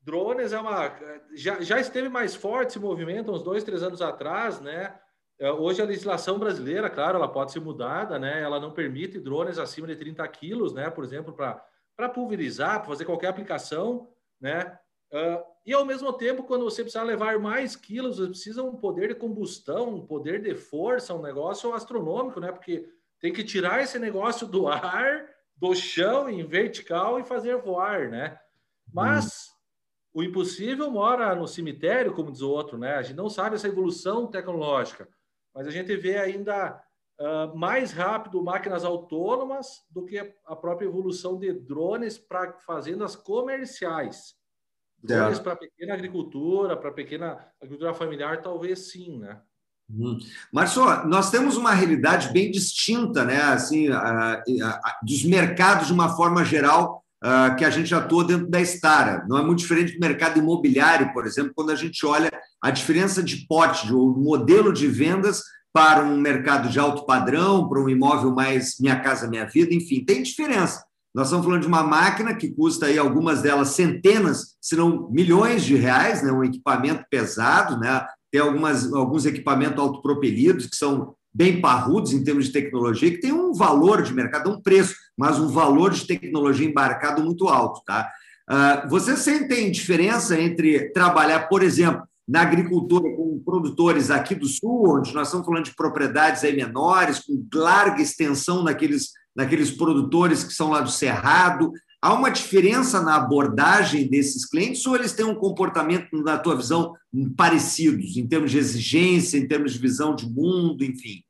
[0.00, 0.98] drones é uma.
[1.34, 4.98] Já, já esteve mais forte esse movimento uns dois, três anos atrás, né?
[5.38, 8.42] É, hoje a legislação brasileira, claro, ela pode ser mudada, né?
[8.42, 10.88] Ela não permite drones acima de 30 quilos, né?
[10.88, 14.08] Por exemplo, para pulverizar, para fazer qualquer aplicação,
[14.40, 14.78] né?
[15.12, 19.08] Uh, e ao mesmo tempo, quando você precisa levar mais quilos, você precisa um poder
[19.08, 22.50] de combustão, um poder de força, um negócio astronômico, né?
[22.50, 22.88] Porque
[23.20, 28.38] tem que tirar esse negócio do ar do chão em vertical e fazer voar, né?
[28.92, 29.50] Mas
[30.14, 30.20] hum.
[30.20, 32.94] o impossível mora no cemitério, como diz o outro, né?
[32.94, 35.08] A gente não sabe essa evolução tecnológica,
[35.56, 36.78] mas a gente vê ainda
[37.18, 44.34] uh, mais rápido máquinas autônomas do que a própria evolução de drones para fazendas comerciais.
[45.02, 49.40] Drones para pequena agricultura, para pequena agricultura familiar, talvez sim, né?
[49.88, 50.18] Uhum.
[50.52, 50.74] Mas
[51.06, 53.40] nós temos uma realidade bem distinta, né?
[53.40, 57.05] Assim, a, a, dos mercados de uma forma geral
[57.58, 59.24] que a gente atua dentro da Stara.
[59.28, 62.30] Não é muito diferente do mercado imobiliário, por exemplo, quando a gente olha
[62.62, 67.80] a diferença de pote, o modelo de vendas para um mercado de alto padrão, para
[67.80, 70.82] um imóvel mais minha casa, minha vida, enfim, tem diferença.
[71.14, 75.64] Nós estamos falando de uma máquina que custa aí algumas delas centenas, se não milhões
[75.64, 76.30] de reais, né?
[76.30, 78.06] um equipamento pesado, né?
[78.30, 83.30] tem algumas, alguns equipamentos autopropelidos que são bem parrudos em termos de tecnologia, que tem
[83.30, 87.82] um valor de mercado, um preço, mas um valor de tecnologia embarcado muito alto.
[87.84, 88.10] Tá?
[88.48, 94.96] Uh, você sentem diferença entre trabalhar, por exemplo, na agricultura com produtores aqui do Sul,
[94.98, 100.54] onde nós estamos falando de propriedades aí menores, com larga extensão naqueles, naqueles produtores que
[100.54, 101.70] são lá do Cerrado,
[102.00, 106.94] Há uma diferença na abordagem desses clientes ou eles têm um comportamento, na tua visão,
[107.36, 111.24] parecidos, em termos de exigência, em termos de visão de mundo, enfim?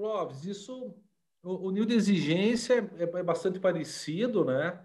[0.00, 0.94] Clóvis, isso,
[1.42, 4.80] o, o nível de exigência é, é bastante parecido, né?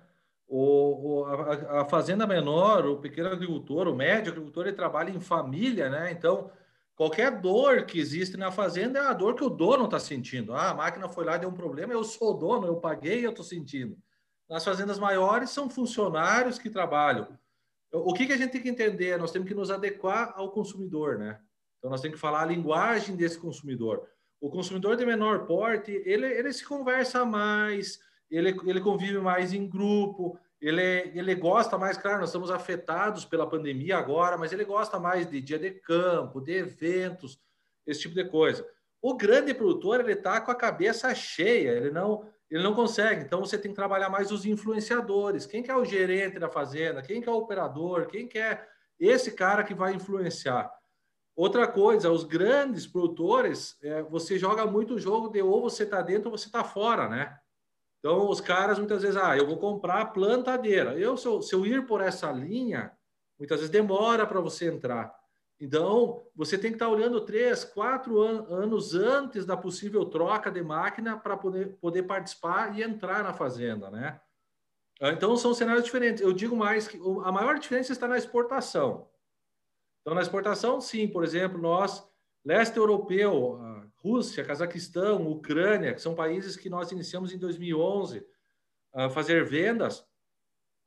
[0.46, 5.22] O, o a, a, fazenda menor, o pequeno agricultor, o médio agricultor, ele trabalha em
[5.22, 6.12] família, né?
[6.12, 6.52] Então,
[6.98, 10.54] qualquer dor que existe na fazenda é a dor que o dono está sentindo.
[10.54, 13.30] Ah, a máquina foi lá, deu um problema, eu sou o dono, eu paguei, eu
[13.30, 13.98] estou sentindo.
[14.50, 17.40] Nas fazendas maiores são funcionários que trabalham.
[17.90, 19.18] O que, que a gente tem que entender?
[19.18, 21.40] Nós temos que nos adequar ao consumidor, né?
[21.78, 24.10] Então nós temos que falar a linguagem desse consumidor.
[24.40, 29.68] O consumidor de menor porte, ele, ele se conversa mais, ele, ele convive mais em
[29.68, 30.82] grupo, ele,
[31.14, 35.42] ele gosta mais, claro, nós estamos afetados pela pandemia agora, mas ele gosta mais de
[35.42, 37.40] dia de campo, de eventos,
[37.86, 38.68] esse tipo de coisa.
[39.02, 43.24] O grande produtor, ele está com a cabeça cheia, ele não, ele não consegue.
[43.24, 45.46] Então você tem que trabalhar mais os influenciadores.
[45.46, 47.02] Quem que é o gerente da fazenda?
[47.02, 48.08] Quem que é o operador?
[48.08, 48.66] Quem que é
[49.00, 50.72] esse cara que vai influenciar?
[51.36, 56.02] Outra coisa, os grandes produtores, é, você joga muito o jogo de ou você está
[56.02, 57.38] dentro ou você está fora, né?
[58.00, 60.98] Então os caras muitas vezes, ah, eu vou comprar plantadeira.
[60.98, 62.92] Eu se, eu, se eu ir por essa linha,
[63.38, 65.14] muitas vezes demora para você entrar.
[65.60, 70.62] Então, você tem que estar olhando três, quatro an anos antes da possível troca de
[70.62, 74.20] máquina para poder, poder participar e entrar na fazenda, né?
[75.02, 76.22] Ah, então, são cenários diferentes.
[76.22, 79.10] Eu digo mais que a maior diferença está na exportação.
[80.06, 82.08] Então, na exportação, sim, por exemplo, nós,
[82.46, 83.60] leste europeu,
[83.96, 88.24] Rússia, Cazaquistão, Ucrânia, que são países que nós iniciamos em 2011
[88.94, 90.06] a fazer vendas,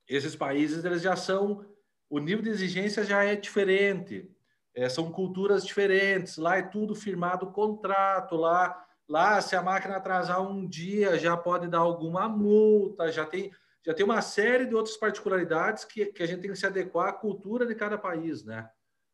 [0.07, 1.67] esses países eles já são,
[2.09, 4.31] o nível de exigência já é diferente
[4.79, 6.37] é, são culturas diferentes.
[6.37, 8.37] Lá é tudo firmado contrato.
[8.37, 13.11] Lá, lá, se a máquina atrasar um dia, já pode dar alguma multa.
[13.11, 13.51] Já tem,
[13.85, 17.09] já tem uma série de outras particularidades que, que a gente tem que se adequar
[17.09, 18.71] à cultura de cada país, né?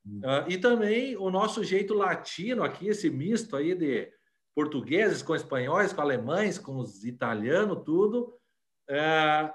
[0.07, 4.13] Uh, e também o nosso jeito latino aqui, esse misto aí de
[4.55, 8.35] portugueses com espanhóis, com alemães, com os italianos, tudo,
[8.89, 9.51] é,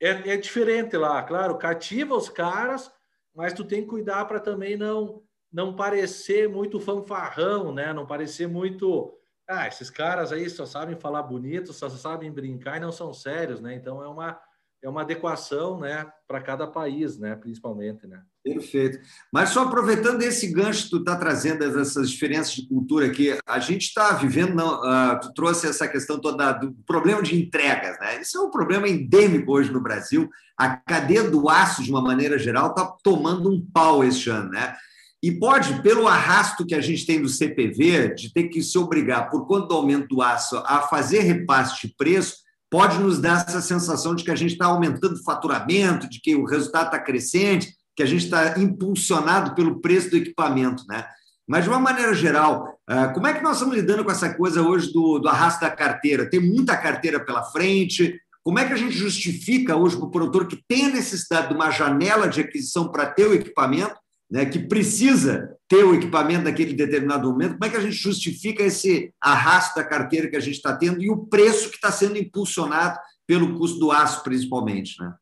[0.00, 1.22] é, é diferente lá.
[1.22, 2.90] Claro, cativa os caras,
[3.34, 7.92] mas tu tem que cuidar para também não não parecer muito fanfarrão, né?
[7.92, 9.16] Não parecer muito.
[9.48, 13.60] Ah, esses caras aí só sabem falar bonito, só sabem brincar e não são sérios,
[13.60, 13.74] né?
[13.74, 14.40] Então é uma,
[14.82, 18.22] é uma adequação, né, para cada país, né, principalmente, né?
[18.42, 18.98] Perfeito.
[19.30, 23.58] Mas só aproveitando esse gancho que tu está trazendo, essas diferenças de cultura aqui, a
[23.58, 28.20] gente está vivendo, não, uh, tu trouxe essa questão toda do problema de entregas, né?
[28.22, 30.30] Isso é um problema endêmico hoje no Brasil.
[30.56, 34.74] A cadeia do aço, de uma maneira geral, está tomando um pau este ano, né?
[35.22, 39.28] E pode, pelo arrasto que a gente tem do CPV, de ter que se obrigar,
[39.28, 42.36] por conta do aumento do aço, a fazer repasse de preço,
[42.70, 46.36] pode nos dar essa sensação de que a gente está aumentando o faturamento, de que
[46.36, 51.04] o resultado está crescente, que a gente está impulsionado pelo preço do equipamento, né?
[51.46, 54.62] Mas, de uma maneira geral, ah, como é que nós estamos lidando com essa coisa
[54.62, 56.30] hoje do, do arrasto da carteira?
[56.30, 58.16] Tem muita carteira pela frente.
[58.44, 61.54] Como é que a gente justifica hoje para o produtor que tem a necessidade de
[61.54, 63.96] uma janela de aquisição para ter o equipamento
[64.30, 68.62] né, que precisa ter o equipamento naquele determinado momento, como é que a gente justifica
[68.62, 72.16] esse arrasto da carteira que a gente está tendo e o preço que está sendo
[72.16, 75.14] impulsionado pelo custo do aço, principalmente, né?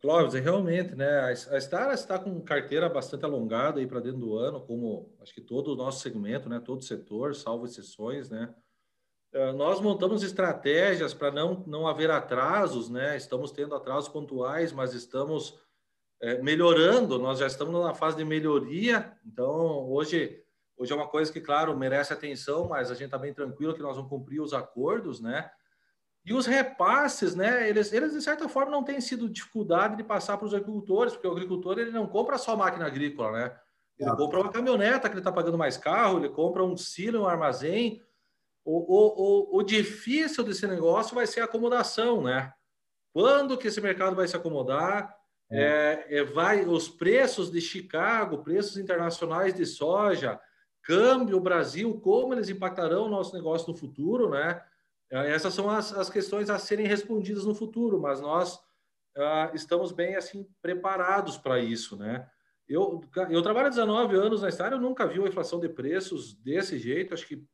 [0.00, 1.32] Clóvis, é realmente, né?
[1.50, 5.40] A Star está com carteira bastante alongada aí para dentro do ano, como acho que
[5.40, 6.60] todo o nosso segmento, né?
[6.60, 8.54] Todo setor, salvo exceções, né?
[9.32, 13.16] Eh, nós montamos estratégias para não, não haver atrasos, né?
[13.16, 15.58] Estamos tendo atrasos pontuais, mas estamos
[16.20, 20.44] é, melhorando, nós já estamos na fase de melhoria, então hoje
[20.76, 23.82] Hoje é uma coisa que, claro, merece atenção, mas a gente está bem tranquilo que
[23.82, 25.48] nós vamos cumprir os acordos, né?
[26.24, 27.68] E os repasses, né?
[27.68, 31.28] Eles, eles de certa forma não têm sido dificuldade de passar para os agricultores, porque
[31.28, 33.56] o agricultor ele não compra só máquina agrícola, né?
[33.98, 34.16] Ele ah.
[34.16, 38.02] compra uma caminhoneta que ele está pagando mais carro, ele compra um silo, um armazém.
[38.64, 42.52] O, o, o, o difícil desse negócio vai ser a acomodação, né?
[43.12, 45.14] Quando que esse mercado vai se acomodar?
[45.58, 46.06] É.
[46.08, 50.40] É, vai os preços de Chicago, preços internacionais de soja,
[50.82, 54.62] câmbio Brasil, como eles impactarão o nosso negócio no futuro, né?
[55.10, 58.56] É, essas são as, as questões a serem respondidas no futuro, mas nós
[59.16, 62.28] uh, estamos bem assim preparados para isso, né?
[62.68, 66.34] Eu, eu trabalho há 19 anos na história, eu nunca vi uma inflação de preços
[66.34, 67.12] desse jeito.
[67.12, 67.44] Acho que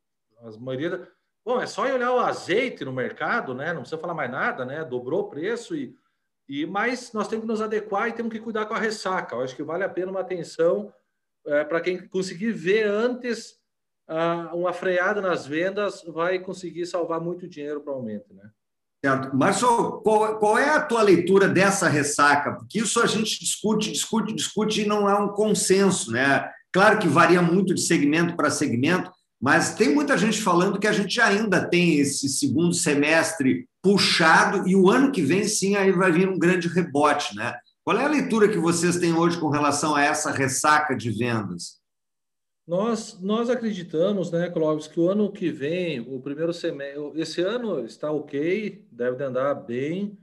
[0.43, 0.91] as maioria.
[0.91, 1.07] Da...
[1.45, 3.73] Bom, é só olhar o azeite no mercado, né?
[3.73, 4.85] Não precisa falar mais nada, né?
[4.85, 5.97] Dobrou o preço e,
[6.51, 9.37] e mas nós temos que nos adequar e temos que cuidar com a ressaca.
[9.37, 10.93] Eu acho que vale a pena uma atenção
[11.47, 13.53] é, para quem conseguir ver antes
[14.09, 18.51] uh, uma freada nas vendas, vai conseguir salvar muito dinheiro para o aumento, né?
[19.03, 19.35] Certo.
[19.35, 22.53] Márcio, qual, qual, é a tua leitura dessa ressaca?
[22.53, 26.51] Porque isso a gente discute, discute, discute e não é um consenso, né?
[26.73, 29.11] Claro que varia muito de segmento para segmento,
[29.41, 34.77] mas tem muita gente falando que a gente ainda tem esse segundo semestre puxado e
[34.77, 37.55] o ano que vem sim aí vai vir um grande rebote, né?
[37.83, 41.81] Qual é a leitura que vocês têm hoje com relação a essa ressaca de vendas?
[42.67, 47.85] Nós, nós acreditamos, né, Clóvis, que o ano que vem, o primeiro semestre, esse ano
[47.85, 50.17] está ok, deve andar bem.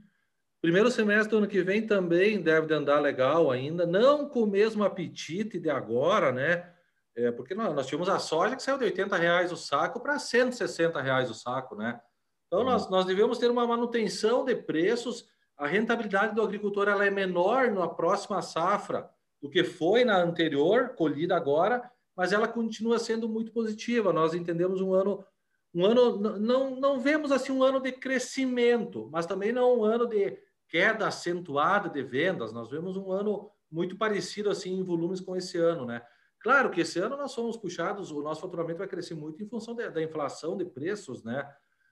[0.62, 4.84] Primeiro semestre do ano que vem também deve andar legal ainda, não com o mesmo
[4.84, 6.77] apetite de agora, né?
[7.18, 10.18] É, porque nós, nós tínhamos a soja que saiu de 80 reais o saco para
[10.18, 12.00] 160 reais o saco, né?
[12.46, 15.26] Então, nós, nós devemos ter uma manutenção de preços
[15.58, 19.10] a rentabilidade do agricultor ela é menor na próxima safra
[19.42, 24.12] do que foi na anterior, colhida agora, mas ela continua sendo muito positiva.
[24.12, 25.24] Nós entendemos um ano,
[25.74, 30.06] um ano não, não vemos assim um ano de crescimento, mas também não um ano
[30.06, 32.52] de queda acentuada de vendas.
[32.52, 36.02] Nós vemos um ano muito parecido assim em volumes com esse ano, né?
[36.48, 39.76] Claro que esse ano nós somos puxados, o nosso faturamento vai crescer muito em função
[39.76, 41.46] da inflação de preços, né?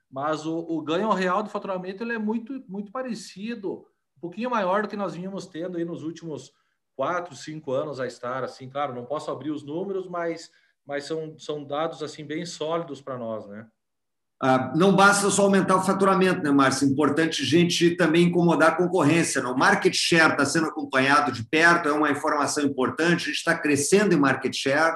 [0.09, 3.85] mas o, o, ganho real do faturamento ele é muito, muito parecido,
[4.17, 6.51] um pouquinho maior do que nós vínhamos tendo aí nos últimos
[6.95, 10.49] quatro, cinco anos a estar, assim, claro, não posso abrir os números, mas,
[10.83, 13.69] mas são, são dados, assim, bem sólidos para nós, né?
[14.39, 16.87] Ah, não basta só aumentar o faturamento, né, Márcio?
[16.87, 19.41] Importante gente também incomodar a concorrência.
[19.41, 19.49] Né?
[19.49, 23.23] O market share está sendo acompanhado de perto, é uma informação importante.
[23.23, 24.95] A gente está crescendo em market share.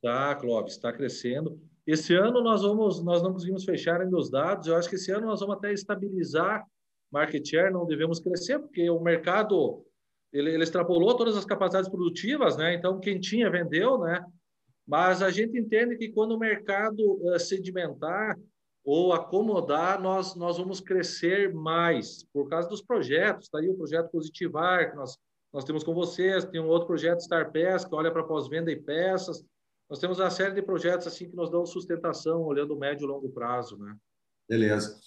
[0.00, 1.60] Tá, Clóvis, está crescendo.
[1.84, 4.68] Esse ano nós vamos, nós não conseguimos fechar ainda os dados.
[4.68, 6.64] Eu acho que esse ano nós vamos até estabilizar
[7.10, 9.84] market share, não devemos crescer, porque o mercado
[10.32, 12.74] ele, ele extrapolou todas as capacidades produtivas, né?
[12.74, 14.24] Então quem tinha vendeu, né?
[14.86, 18.38] Mas a gente entende que quando o mercado uh, sedimentar
[18.90, 23.44] ou acomodar, nós, nós vamos crescer mais por causa dos projetos.
[23.44, 25.18] Está aí o projeto Positivar, que nós,
[25.52, 28.76] nós temos com vocês, tem um outro projeto Star Pes, que olha para pós-venda e
[28.76, 29.44] peças.
[29.90, 33.08] Nós temos uma série de projetos assim que nos dão sustentação, olhando o médio e
[33.08, 33.94] longo prazo, né?
[34.48, 34.98] Beleza.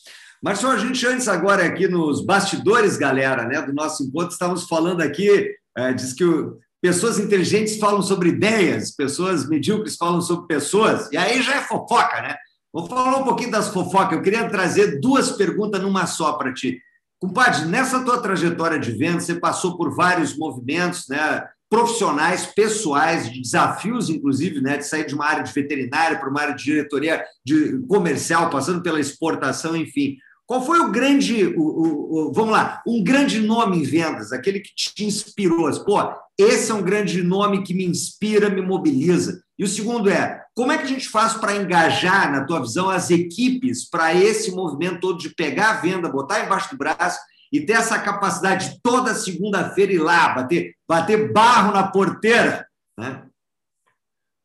[0.43, 5.01] Marcio, a gente antes agora aqui nos bastidores, galera, né, do nosso encontro, estávamos falando
[5.01, 11.11] aqui, é, diz que o, pessoas inteligentes falam sobre ideias, pessoas medíocres falam sobre pessoas,
[11.11, 12.35] e aí já é fofoca, né?
[12.73, 14.13] Vou falar um pouquinho das fofocas.
[14.13, 16.79] Eu queria trazer duas perguntas numa só para ti.
[17.19, 21.43] Compadre, nessa tua trajetória de venda, você passou por vários movimentos, né?
[21.71, 26.41] profissionais, pessoais, de desafios, inclusive, né, de sair de uma área de veterinária para uma
[26.41, 30.17] área de diretoria de comercial, passando pela exportação, enfim.
[30.45, 34.59] Qual foi o grande, o, o, o, vamos lá, um grande nome em vendas, aquele
[34.59, 35.71] que te inspirou?
[35.85, 35.97] Pô,
[36.37, 39.41] esse é um grande nome que me inspira, me mobiliza.
[39.57, 42.89] E o segundo é, como é que a gente faz para engajar, na tua visão,
[42.89, 47.19] as equipes para esse movimento todo de pegar a venda, botar embaixo do braço
[47.51, 52.67] e ter essa capacidade toda segunda-feira ir lá, bater, bater barro na porteira.
[52.97, 53.27] Né?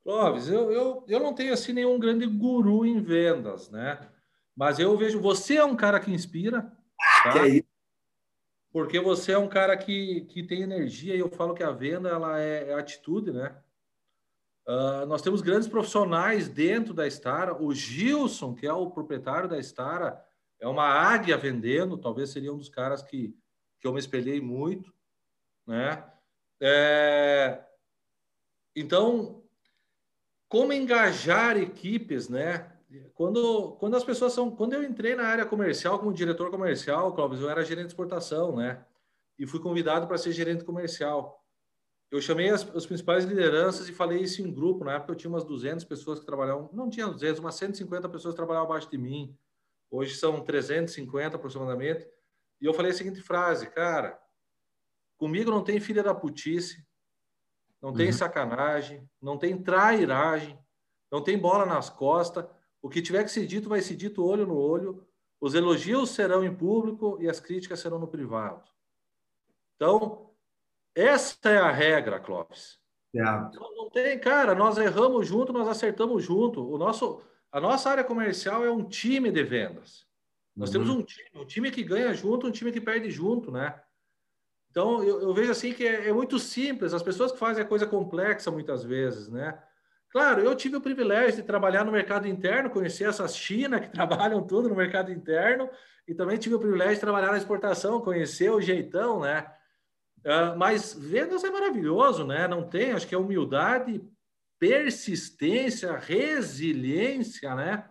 [0.03, 3.99] Clóvis, eu, eu, eu não tenho assim nenhum grande guru em vendas, né?
[4.57, 6.73] Mas eu vejo, você é um cara que inspira.
[7.25, 7.33] Tá?
[7.33, 7.69] Que é isso?
[8.73, 12.09] Porque você é um cara que, que tem energia e eu falo que a venda
[12.09, 13.57] ela é, é atitude, né?
[14.67, 17.55] Uh, nós temos grandes profissionais dentro da Stara.
[17.62, 20.21] O Gilson, que é o proprietário da Stara,
[20.59, 23.37] é uma águia vendendo, talvez seria um dos caras que,
[23.79, 24.93] que eu me espelhei muito,
[25.67, 26.05] né?
[26.61, 27.62] É...
[28.75, 29.43] Então,
[30.49, 32.73] como engajar equipes, né?
[33.14, 34.51] Quando, quando as pessoas são.
[34.51, 38.57] Quando eu entrei na área comercial como diretor comercial, Clóvis, eu era gerente de exportação,
[38.57, 38.85] né?
[39.39, 41.45] E fui convidado para ser gerente comercial.
[42.11, 44.85] Eu chamei as, as, principais lideranças e falei isso em grupo.
[44.85, 48.35] Na época eu tinha umas 200 pessoas que trabalhavam, não tinha 200, umas 150 pessoas
[48.35, 49.37] que trabalhavam abaixo de mim.
[49.91, 52.07] Hoje são 350 aproximadamente.
[52.61, 54.19] E eu falei a seguinte frase, cara,
[55.19, 56.87] comigo não tem filha da putice,
[57.83, 58.13] não tem uhum.
[58.13, 60.59] sacanagem, não tem trairagem,
[61.11, 62.47] não tem bola nas costas.
[62.81, 65.07] O que tiver que ser dito vai ser dito olho no olho.
[65.41, 68.63] Os elogios serão em público e as críticas serão no privado.
[69.75, 70.31] Então,
[70.97, 72.78] essa é a regra, Clóvis.
[73.55, 76.66] Não, não tem, cara, nós erramos junto, nós acertamos junto.
[76.66, 77.22] O nosso,
[77.53, 80.07] a nossa área comercial é um time de vendas.
[80.57, 80.72] Nós uhum.
[80.72, 83.78] temos um time, um time que ganha junto, um time que perde junto, né?
[84.70, 86.92] Então, eu, eu vejo assim que é, é, muito simples.
[86.92, 89.59] As pessoas que fazem a coisa complexa muitas vezes, né?
[90.11, 94.47] Claro, eu tive o privilégio de trabalhar no mercado interno, conhecer essas China que trabalham
[94.47, 95.68] tudo no mercado interno,
[96.09, 99.51] e também tive o privilégio de trabalhar na exportação, conhecer o jeitão, né?
[100.27, 102.49] Uh, mas vendas é maravilhoso, né?
[102.49, 104.05] Não tem, acho que é humildade,
[104.59, 107.89] persistência, resiliência, né?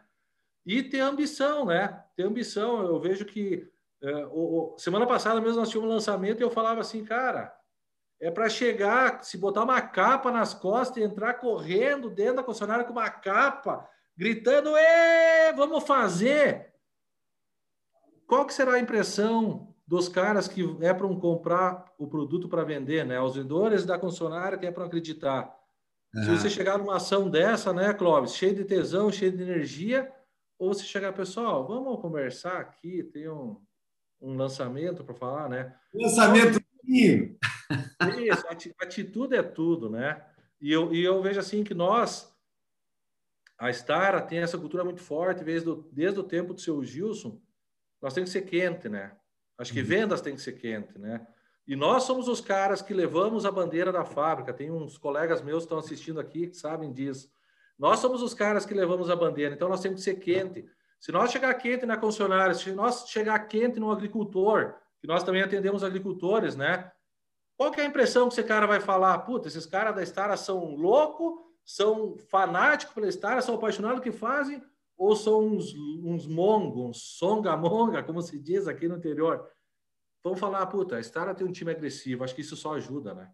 [0.65, 2.03] E ter ambição, né?
[2.13, 2.83] Ter ambição.
[2.83, 3.71] Eu vejo que
[4.03, 7.55] uh, o, o, semana passada mesmo nós tínhamos um lançamento e eu falava assim, cara,
[8.19, 12.83] é para chegar, se botar uma capa nas costas e entrar correndo dentro da concessionária
[12.83, 16.73] com uma capa, gritando, Ê, vamos fazer.
[18.27, 23.05] Qual que será a impressão dos caras que é para comprar o produto para vender,
[23.05, 23.21] né?
[23.21, 25.55] Os vendedores da concessionária que é para acreditar.
[26.13, 26.23] Uhum.
[26.23, 30.11] Se você chegar numa ação dessa, né, Clóvis, cheio de tesão, cheio de energia,
[30.57, 33.61] ou você chegar, pessoal, vamos conversar aqui, tem um,
[34.21, 35.75] um lançamento para falar, né?
[35.93, 38.45] Lançamento Isso,
[38.79, 40.23] atitude é tudo, né?
[40.61, 42.33] E eu, e eu vejo assim que nós,
[43.57, 47.41] a Stara tem essa cultura muito forte, desde o, desde o tempo do seu Gilson,
[48.01, 49.15] nós temos que ser quente, né?
[49.57, 49.85] Acho que uhum.
[49.85, 51.25] vendas tem que ser quente, né?
[51.67, 54.53] E nós somos os caras que levamos a bandeira da fábrica.
[54.53, 57.29] Tem uns colegas meus que estão assistindo aqui que sabem disso.
[57.77, 60.65] Nós somos os caras que levamos a bandeira, então nós temos que ser quente.
[60.99, 65.41] Se nós chegar quente na concessionária, se nós chegar quente no agricultor, que nós também
[65.41, 66.91] atendemos agricultores, né?
[67.57, 69.17] Qual que é a impressão que esse cara vai falar?
[69.19, 71.33] Puta, esses caras da Estara são loucos,
[71.65, 74.61] são fanáticos pela Estara, são apaixonados do que fazem,
[74.97, 75.73] ou são uns,
[76.03, 79.45] uns mongos, songamonga, como se diz aqui no interior.
[80.23, 83.29] Vamos falar, puta, a Stara tem um time agressivo, acho que isso só ajuda, né?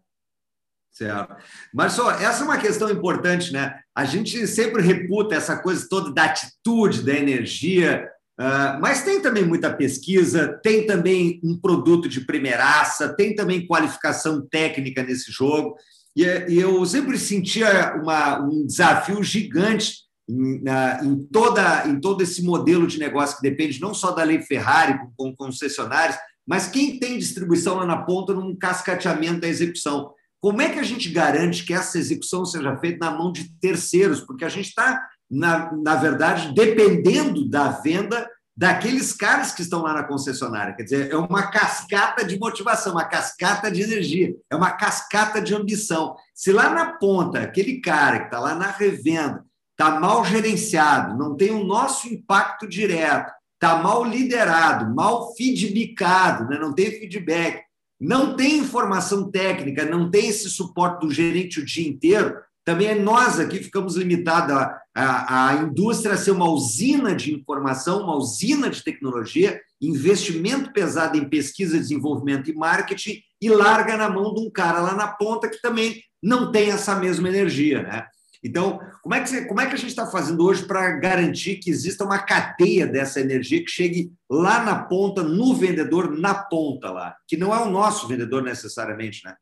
[0.90, 1.34] Certo.
[1.72, 3.80] Mas só, essa é uma questão importante, né?
[3.94, 9.42] A gente sempre reputa essa coisa toda da atitude, da energia, uh, mas tem também
[9.42, 15.76] muita pesquisa, tem também um produto de primeiraça, tem também qualificação técnica nesse jogo.
[16.14, 22.86] E, e eu sempre sentia uma, um desafio gigante em, toda, em todo esse modelo
[22.86, 26.16] de negócio que depende não só da lei Ferrari com, concessionários,
[26.46, 30.12] mas quem tem distribuição lá na ponta num cascateamento da execução.
[30.40, 34.20] Como é que a gente garante que essa execução seja feita na mão de terceiros?
[34.20, 39.94] Porque a gente está, na, na verdade, dependendo da venda daqueles caras que estão lá
[39.94, 40.74] na concessionária.
[40.74, 45.54] Quer dizer, é uma cascata de motivação, uma cascata de energia, é uma cascata de
[45.54, 46.16] ambição.
[46.34, 49.44] Se lá na ponta, aquele cara que está lá na revenda,
[49.82, 56.56] está mal gerenciado, não tem o nosso impacto direto, está mal liderado, mal feedbackado, né?
[56.56, 57.62] não tem feedback,
[58.00, 62.94] não tem informação técnica, não tem esse suporte do gerente o dia inteiro, também é
[62.94, 68.14] nós aqui ficamos limitados a, a, a indústria a ser uma usina de informação, uma
[68.14, 74.46] usina de tecnologia, investimento pesado em pesquisa, desenvolvimento e marketing, e larga na mão de
[74.46, 77.82] um cara lá na ponta que também não tem essa mesma energia.
[77.82, 78.06] Né?
[78.44, 81.56] Então, como é que, você, como é que a gente está fazendo hoje para garantir
[81.56, 86.90] que exista uma cadeia dessa energia que chegue lá na ponta, no vendedor, na ponta
[86.90, 89.36] lá, que não é o nosso vendedor necessariamente, né?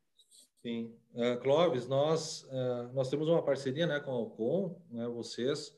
[0.61, 0.93] Sim.
[1.15, 5.75] Uh, Clóvis, nós, uh, nós temos uma parceria né, com a Alcon, né, vocês,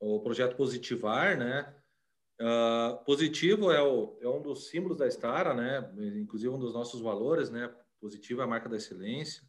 [0.00, 1.74] o projeto Positivar, né?
[2.40, 5.88] Uh, positivo é, o, é um dos símbolos da Stara, né?
[6.16, 7.72] Inclusive um dos nossos valores, né?
[8.00, 9.44] Positivo é a marca da excelência.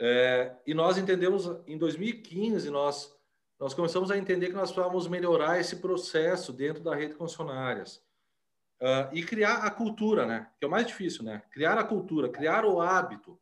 [0.00, 3.14] É, e nós entendemos, em 2015, nós,
[3.58, 8.02] nós começamos a entender que nós precisávamos melhorar esse processo dentro da rede de concessionárias.
[8.80, 10.50] Uh, e criar a cultura, né?
[10.58, 11.42] Que é o mais difícil, né?
[11.50, 13.38] Criar a cultura, criar o hábito.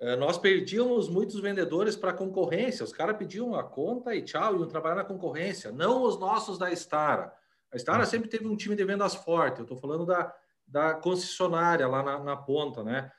[0.00, 2.84] Uh, nós perdíamos muitos vendedores para concorrência.
[2.84, 5.72] Os caras pediam a conta e tchau, iam trabalhar na concorrência.
[5.72, 7.34] Não os nossos da Stara.
[7.72, 9.58] A Stara sempre teve um time de vendas forte.
[9.58, 10.32] Eu estou falando da,
[10.66, 13.12] da concessionária lá na, na ponta, né?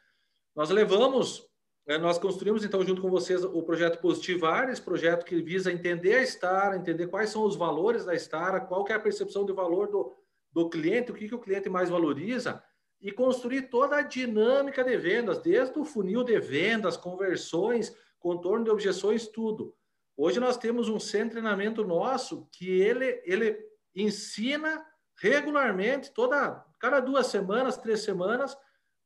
[0.55, 1.50] Nós levamos
[1.99, 6.25] nós construímos, então, junto com vocês, o projeto Positivar, esse projeto que visa entender a
[6.25, 9.87] Star, entender quais são os valores da Star, qual que é a percepção de valor
[9.87, 10.15] do,
[10.51, 12.63] do cliente, o que, que o cliente mais valoriza,
[13.01, 18.71] e construir toda a dinâmica de vendas, desde o funil de vendas, conversões, contorno de
[18.71, 19.75] objeções, tudo.
[20.15, 23.57] Hoje nós temos um centro de treinamento nosso que ele, ele
[23.95, 28.55] ensina regularmente, toda cada duas semanas, três semanas,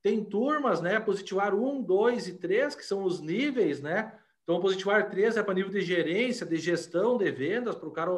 [0.06, 0.99] tem turmas, né?
[0.99, 4.14] Positivar 1, 2 e 3, que são os níveis, né?
[4.43, 8.12] Então, positivar 3 é para nível de gerência, de gestão de vendas, para o cara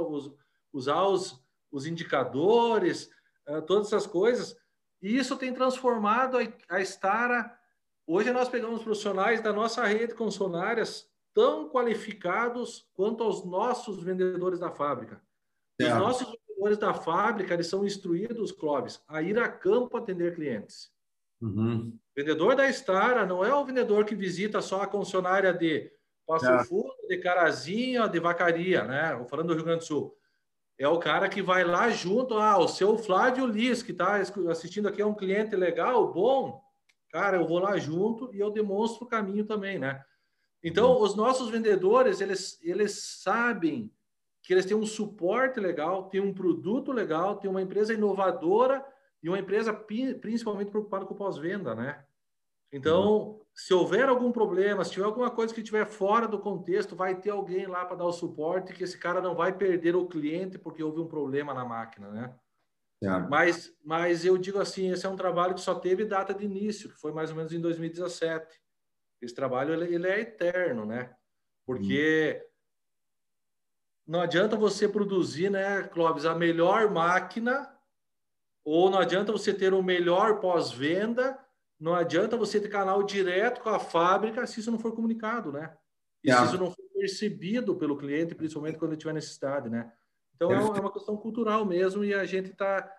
[0.74, 3.10] usar os, os indicadores,
[3.48, 4.58] uh, todas essas coisas.
[5.02, 7.58] E isso tem transformado a, a Stara.
[8.06, 14.72] Hoje nós pegamos profissionais da nossa rede funcionárias tão qualificados quanto os nossos vendedores da
[14.72, 15.22] fábrica.
[15.80, 15.86] É.
[15.86, 20.97] Os nossos vendedores da fábrica eles são instruídos, Clóvis, a ir a campo atender clientes.
[21.42, 21.90] Uhum.
[21.90, 25.92] O vendedor da Stara não é o vendedor que visita só a concessionária de
[26.26, 26.64] Passo é.
[26.66, 29.16] Fundo, de Carazinha, de Vacaria, né?
[29.16, 30.18] Vou falando do Rio Grande do Sul.
[30.78, 34.18] É o cara que vai lá junto, ah, o seu Flávio Liz, que está
[34.50, 36.62] assistindo aqui, é um cliente legal, bom.
[37.10, 40.04] Cara, eu vou lá junto e eu demonstro o caminho também, né?
[40.62, 41.02] Então, uhum.
[41.02, 43.92] os nossos vendedores, eles, eles sabem
[44.44, 48.86] que eles têm um suporte legal, têm um produto legal, têm uma empresa inovadora
[49.22, 52.03] e uma empresa principalmente preocupada com pós-venda, né?
[52.72, 53.41] Então, uhum.
[53.53, 57.30] se houver algum problema, se tiver alguma coisa que estiver fora do contexto, vai ter
[57.30, 60.84] alguém lá para dar o suporte, que esse cara não vai perder o cliente porque
[60.84, 62.36] houve um problema na máquina, né?
[63.01, 63.07] É.
[63.07, 66.89] Mas, mas eu digo assim, esse é um trabalho que só teve data de início,
[66.89, 68.59] que foi mais ou menos em 2017.
[69.22, 71.15] Esse trabalho ele, ele é eterno, né?
[71.65, 72.41] Porque
[74.07, 74.13] uhum.
[74.13, 77.77] não adianta você produzir, né, Clóvis, a melhor máquina
[78.70, 81.39] ou não adianta você ter o melhor pós-venda,
[81.80, 85.74] não adianta você ter canal direto com a fábrica se isso não for comunicado, né?
[86.22, 89.89] E se isso não for percebido pelo cliente, principalmente quando ele tiver necessidade, né?
[90.36, 92.91] Então é uma questão cultural mesmo e a gente está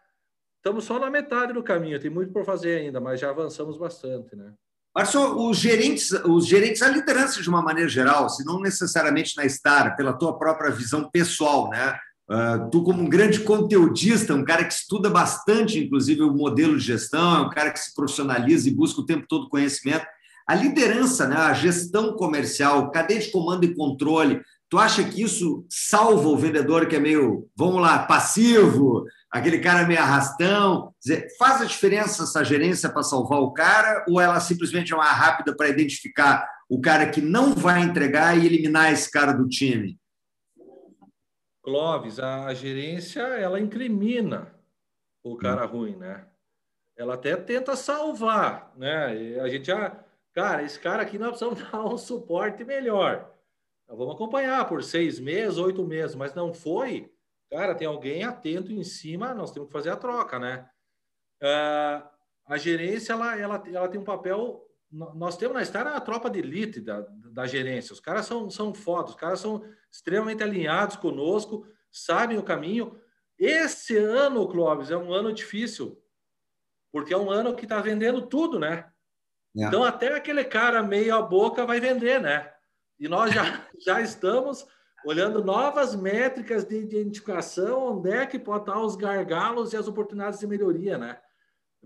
[0.56, 4.34] estamos só na metade do caminho, tem muito por fazer ainda, mas já avançamos bastante,
[4.34, 4.54] né?
[4.96, 9.46] Márcio, os gerentes, os gerentes, a liderança de uma maneira geral, se não necessariamente na
[9.46, 12.00] Star, pela tua própria visão pessoal, né?
[12.31, 16.85] Uh, tu, como um grande conteudista, um cara que estuda bastante, inclusive, o modelo de
[16.85, 20.05] gestão, é um cara que se profissionaliza e busca o tempo todo conhecimento.
[20.47, 25.64] A liderança, né, a gestão comercial, cadeia de comando e controle, tu acha que isso
[25.70, 30.93] salva o vendedor que é meio, vamos lá, passivo, aquele cara meio arrastão?
[31.03, 35.05] Dizer, faz a diferença essa gerência para salvar o cara ou ela simplesmente é uma
[35.05, 39.99] rápida para identificar o cara que não vai entregar e eliminar esse cara do time?
[41.68, 44.54] Clóvis, a gerência ela incrimina
[45.22, 45.68] o cara hum.
[45.68, 46.26] ruim, né?
[46.96, 49.14] Ela até tenta salvar, né?
[49.14, 50.02] E a gente já,
[50.32, 53.30] cara, esse cara aqui nós precisamos dar um suporte melhor.
[53.86, 57.12] Nós vamos acompanhar por seis meses, oito meses, mas não foi.
[57.50, 60.66] Cara, tem alguém atento em cima, nós temos que fazer a troca, né?
[61.42, 62.08] Uh,
[62.46, 66.39] a gerência ela, ela, ela tem um papel nós temos na Star a tropa de
[66.39, 67.93] elite da, da gerência.
[67.93, 72.99] Os caras são, são fodas, os caras são extremamente alinhados conosco, sabem o caminho.
[73.39, 76.03] Esse ano, Clóvis, é um ano difícil,
[76.91, 78.91] porque é um ano que está vendendo tudo, né?
[79.57, 79.64] É.
[79.64, 82.51] Então, até aquele cara meio a boca vai vender, né?
[82.99, 83.43] E nós já,
[83.78, 84.66] já estamos
[85.05, 90.41] olhando novas métricas de identificação, onde é que pode estar os gargalos e as oportunidades
[90.41, 91.20] de melhoria, né?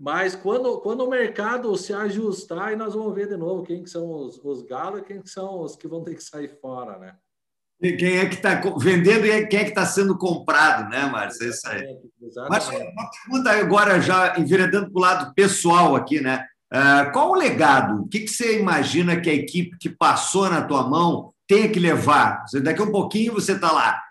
[0.03, 3.89] Mas quando, quando o mercado se ajustar, aí nós vamos ver de novo quem que
[3.89, 6.99] são os, os galos e quem que são os que vão ter que sair fora,
[6.99, 7.15] né?
[7.81, 11.47] E quem é que está vendendo e quem é que está sendo comprado, né, Márcio?
[11.47, 11.97] É isso aí.
[12.49, 16.45] Mas uma pergunta agora, já enveredando para o lado pessoal aqui, né?
[16.73, 18.01] Uh, qual o legado?
[18.01, 21.79] O que, que você imagina que a equipe que passou na tua mão tem que
[21.79, 22.43] levar?
[22.61, 24.02] Daqui a um pouquinho você está lá,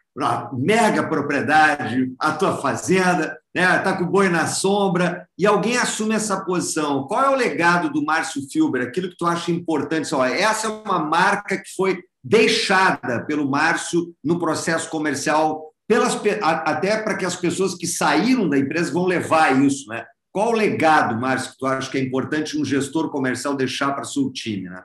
[0.53, 3.79] mega propriedade, a tua fazenda, né?
[3.79, 7.07] Tá com o boi na sombra e alguém assume essa posição.
[7.07, 8.83] Qual é o legado do Márcio Filber?
[8.83, 10.09] Aquilo que tu acha importante?
[10.09, 17.03] Só, essa é uma marca que foi deixada pelo Márcio no processo comercial, pelas, até
[17.03, 20.05] para que as pessoas que saíram da empresa vão levar isso, né?
[20.31, 24.05] Qual o legado, Márcio, que tu acha que é importante um gestor comercial deixar para
[24.05, 24.83] seu time, né?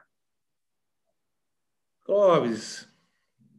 [2.06, 2.87] Clóvis,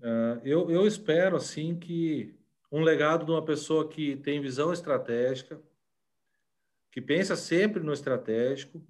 [0.02, 2.34] ah, eu, eu espero assim que
[2.70, 5.60] um legado de uma pessoa que tem visão estratégica,
[6.90, 8.82] que pensa sempre no estratégico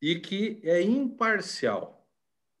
[0.00, 2.06] e que é imparcial.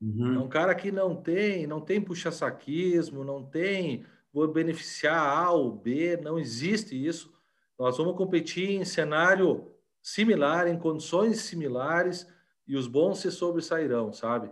[0.00, 0.34] Uhum.
[0.34, 5.72] É um cara que não tem, não tem puxa-saquismo, não tem vou beneficiar A ou
[5.72, 7.32] B, não existe isso.
[7.78, 9.70] Nós vamos competir em cenário
[10.02, 12.26] similar, em condições similares,
[12.66, 14.50] e os bons se sobressairão, sabe?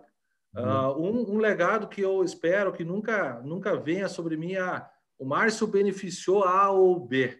[0.54, 0.62] Uhum.
[0.62, 4.88] Uh, um, um, legado que eu espero que nunca, nunca venha sobre mim a
[5.18, 7.36] o Márcio beneficiou A ou B,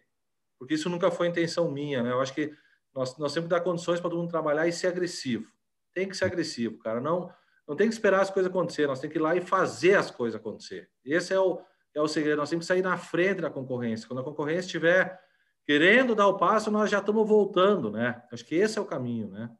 [0.58, 2.10] porque isso nunca foi intenção minha, né?
[2.10, 2.52] Eu acho que
[2.92, 5.46] nós, nós sempre dá condições para todo mundo trabalhar e ser agressivo.
[5.94, 7.00] Tem que ser agressivo, cara.
[7.00, 7.30] Não,
[7.66, 10.10] não tem que esperar as coisas acontecer, nós temos que ir lá e fazer as
[10.10, 10.90] coisas acontecer.
[11.04, 11.62] Esse é o,
[11.94, 12.38] é o segredo.
[12.38, 14.08] Nós temos que sair na frente da concorrência.
[14.08, 15.20] Quando a concorrência estiver
[15.64, 18.22] querendo dar o passo, nós já estamos voltando, né?
[18.32, 19.50] Acho que esse é o caminho, né?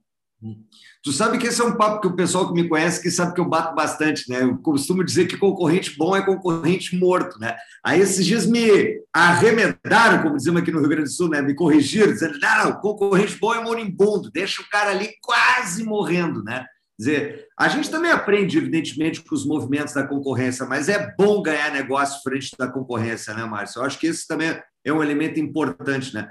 [1.03, 3.35] Tu sabe que esse é um papo que o pessoal que me conhece que sabe
[3.35, 4.43] que eu bato bastante, né?
[4.43, 7.57] Eu costumo dizer que concorrente bom é concorrente morto, né?
[7.85, 11.43] Aí esses dias me arremedaram, como dizemos aqui no Rio Grande do Sul, né?
[11.43, 16.65] Me corrigiram, dizendo, não, concorrente bom é moribundo, deixa o cara ali quase morrendo, né?
[16.99, 21.71] dizer, a gente também aprende, evidentemente, com os movimentos da concorrência, mas é bom ganhar
[21.71, 23.79] negócio frente da concorrência, né, Márcio?
[23.79, 26.29] Eu acho que esse também é um elemento importante, né?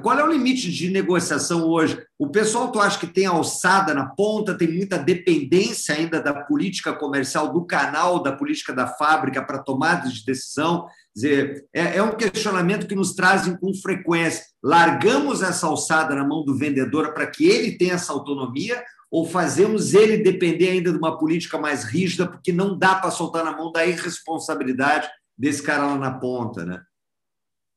[0.00, 2.00] Qual é o limite de negociação hoje?
[2.16, 6.92] O pessoal, tu acha que tem alçada na ponta, tem muita dependência ainda da política
[6.92, 10.86] comercial, do canal, da política da fábrica para tomadas de decisão?
[11.12, 14.44] Dizer, é, é um questionamento que nos trazem com frequência.
[14.62, 19.94] Largamos essa alçada na mão do vendedor para que ele tenha essa autonomia ou fazemos
[19.94, 23.72] ele depender ainda de uma política mais rígida, porque não dá para soltar na mão
[23.72, 26.80] da irresponsabilidade desse cara lá na ponta, né?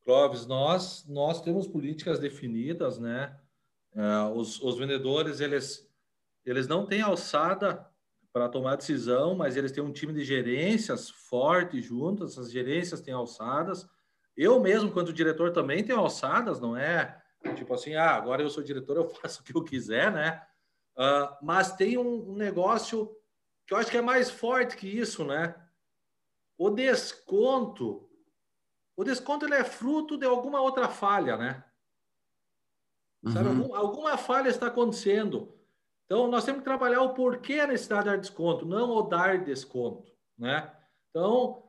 [0.10, 3.38] Clóvis, nós, nós temos políticas definidas, né?
[3.94, 5.88] Uh, os, os vendedores, eles,
[6.44, 7.88] eles não têm alçada
[8.34, 13.14] para tomar decisão, mas eles têm um time de gerências forte junto, essas gerências têm
[13.14, 13.88] alçadas.
[14.36, 17.22] Eu mesmo, quando diretor, também tenho alçadas, não é
[17.56, 20.42] tipo assim, ah, agora eu sou diretor, eu faço o que eu quiser, né?
[20.98, 23.16] Uh, mas tem um, um negócio
[23.68, 25.54] que eu acho que é mais forte que isso, né?
[26.58, 28.09] O desconto
[29.00, 31.64] o desconto ele é fruto de alguma outra falha, né?
[33.32, 33.62] Sabe, uhum.
[33.62, 35.56] algum, alguma falha está acontecendo.
[36.06, 39.42] Então, nós temos que trabalhar o porquê a necessidade de dar desconto, não o dar
[39.42, 40.70] desconto, né?
[41.10, 41.64] Então,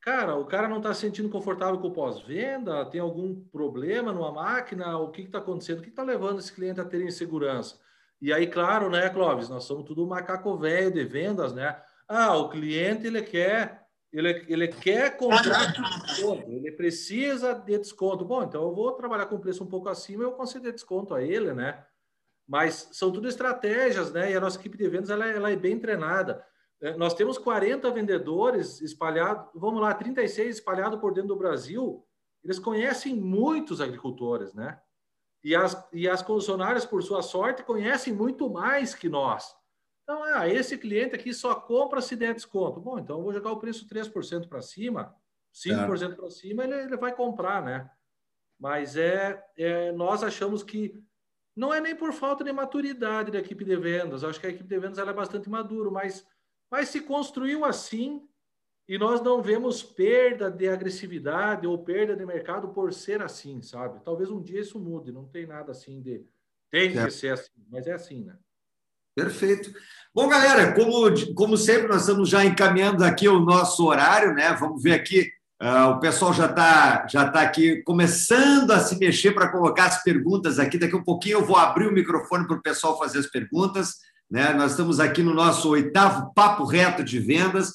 [0.00, 4.30] cara, o cara não está se sentindo confortável com o pós-venda, tem algum problema numa
[4.30, 5.80] máquina, o que está acontecendo?
[5.80, 7.80] O que está levando esse cliente a ter insegurança?
[8.20, 11.82] E aí, claro, né, Clóvis, nós somos tudo macaco velho de vendas, né?
[12.06, 13.85] Ah, o cliente, ele quer
[14.16, 18.24] ele, ele quer comprar desconto, ele precisa de desconto.
[18.24, 21.22] Bom, então eu vou trabalhar com preço um pouco acima e eu conceder desconto a
[21.22, 21.84] ele, né?
[22.48, 24.32] Mas são tudo estratégias, né?
[24.32, 26.42] E a nossa equipe de vendas ela, ela é bem treinada.
[26.80, 32.02] É, nós temos 40 vendedores espalhados, vamos lá, 36 espalhados por dentro do Brasil.
[32.42, 34.80] Eles conhecem muitos agricultores, né?
[35.44, 39.54] E as, e as concessionárias, por sua sorte, conhecem muito mais que nós.
[40.06, 42.80] Então, ah, esse cliente aqui só compra se der desconto.
[42.80, 45.12] Bom, então eu vou jogar o preço 3% para cima,
[45.52, 46.14] 5% é.
[46.14, 47.90] para cima, ele, ele vai comprar, né?
[48.56, 51.02] Mas é, é, nós achamos que
[51.56, 54.22] não é nem por falta de maturidade da equipe de vendas.
[54.22, 56.24] Acho que a equipe de vendas ela é bastante madura, mas,
[56.70, 58.24] mas se construiu assim
[58.86, 64.00] e nós não vemos perda de agressividade ou perda de mercado por ser assim, sabe?
[64.04, 66.24] Talvez um dia isso mude, não tem nada assim de
[66.70, 67.04] tem é.
[67.04, 68.38] que ser assim, mas é assim, né?
[69.16, 69.72] Perfeito.
[70.14, 74.54] Bom, galera, como, como sempre, nós estamos já encaminhando aqui o nosso horário, né?
[74.60, 75.26] Vamos ver aqui.
[75.60, 80.02] Uh, o pessoal já está já tá aqui começando a se mexer para colocar as
[80.02, 80.76] perguntas aqui.
[80.76, 83.94] Daqui a um pouquinho eu vou abrir o microfone para o pessoal fazer as perguntas.
[84.30, 84.52] Né?
[84.52, 87.72] Nós estamos aqui no nosso oitavo Papo Reto de Vendas.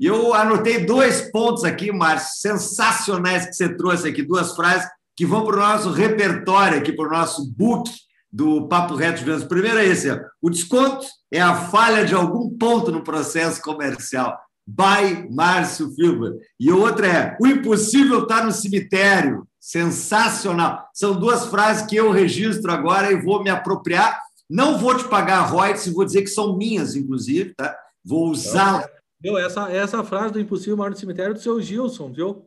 [0.00, 5.24] E eu anotei dois pontos aqui, Márcio, sensacionais que você trouxe aqui, duas frases que
[5.24, 7.88] vão para o nosso repertório aqui, para o nosso book
[8.32, 9.44] do Papo Reto de Vendas.
[9.44, 10.08] Primeiro é esse:
[10.40, 14.38] o desconto é a falha de algum ponto no processo comercial.
[14.66, 16.34] By Márcio Filber.
[16.58, 19.46] E outra é: o impossível está no cemitério.
[19.58, 20.88] Sensacional.
[20.94, 24.18] São duas frases que eu registro agora e vou me apropriar.
[24.48, 27.76] Não vou te pagar royalties, vou dizer que são minhas, inclusive, tá?
[28.04, 28.88] Vou usar.
[29.22, 32.44] Meu, essa, essa frase do impossível maior no cemitério é do seu Gilson, viu?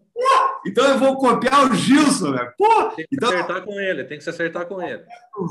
[0.66, 2.49] Então eu vou copiar o Gilson, né?
[2.57, 3.30] Pô, tem que então...
[3.30, 5.03] acertar com ele, tem que se acertar com ele.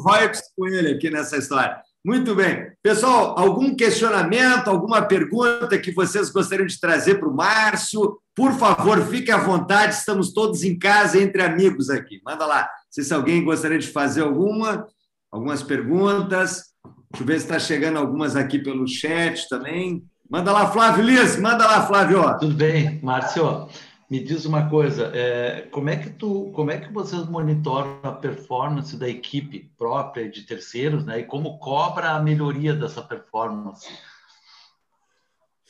[0.05, 1.81] Vibes com ele aqui nessa história.
[2.05, 2.73] Muito bem.
[2.83, 8.19] Pessoal, algum questionamento, alguma pergunta que vocês gostariam de trazer para o Márcio?
[8.35, 12.21] Por favor, fique à vontade, estamos todos em casa, entre amigos aqui.
[12.25, 14.87] Manda lá, se alguém gostaria de fazer alguma,
[15.31, 16.73] algumas perguntas.
[17.13, 20.03] Deixa eu ver se está chegando algumas aqui pelo chat também.
[20.29, 22.39] Manda lá, Flávio Liz, manda lá, Flávio.
[22.39, 23.69] Tudo bem, Márcio.
[24.13, 28.13] Me diz uma coisa, é, como é que tu, como é que vocês monitoram a
[28.13, 31.21] performance da equipe própria de terceiros, né?
[31.21, 33.89] E como cobra a melhoria dessa performance?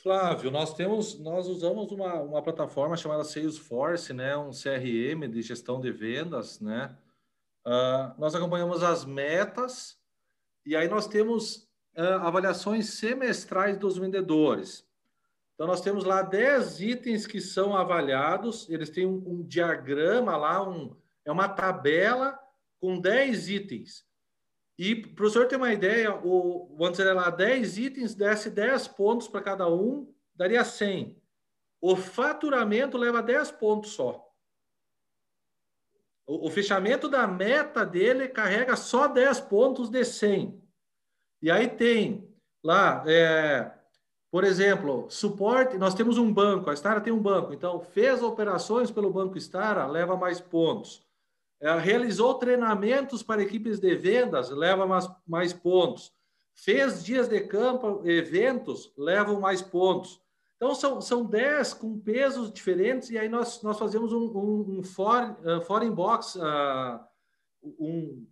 [0.03, 4.37] Flávio, nós temos, nós usamos uma, uma plataforma chamada Salesforce, né?
[4.37, 6.99] Um CRM de gestão de vendas, né?
[7.65, 9.97] Uh, nós acompanhamos as metas
[10.67, 11.59] e aí nós temos
[11.97, 14.85] uh, avaliações semestrais dos vendedores.
[15.55, 20.67] Então, nós temos lá 10 itens que são avaliados, eles têm um, um diagrama lá,
[20.67, 22.39] um, é uma tabela
[22.81, 24.05] com 10 itens.
[24.79, 28.89] E para o senhor ter uma ideia, o, vamos dizer lá, 10 itens desse 10
[28.89, 31.17] pontos para cada um, daria 100.
[31.81, 34.29] O faturamento leva 10 pontos só.
[36.27, 40.61] O, o fechamento da meta dele carrega só 10 pontos de 100.
[41.43, 42.33] E aí tem
[42.63, 43.73] lá, é,
[44.33, 45.77] por exemplo, suporte.
[45.77, 49.87] Nós temos um banco, a Stara tem um banco, então fez operações pelo Banco Stara,
[49.87, 51.07] leva mais pontos.
[51.61, 56.13] Realizou treinamentos para equipes de vendas, leva mais, mais pontos.
[56.55, 60.21] Fez dias de campo, eventos, levam mais pontos.
[60.57, 64.83] Então, são, são 10 com pesos diferentes, e aí nós, nós fazemos um, um, um
[64.83, 67.01] foreign, uh, foreign box, uh,
[67.81, 68.27] um,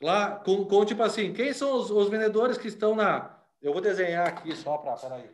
[0.00, 3.37] lá, com, com tipo assim, quem são os, os vendedores que estão na.
[3.60, 4.96] Eu vou desenhar aqui só para.
[4.96, 5.30] Peraí.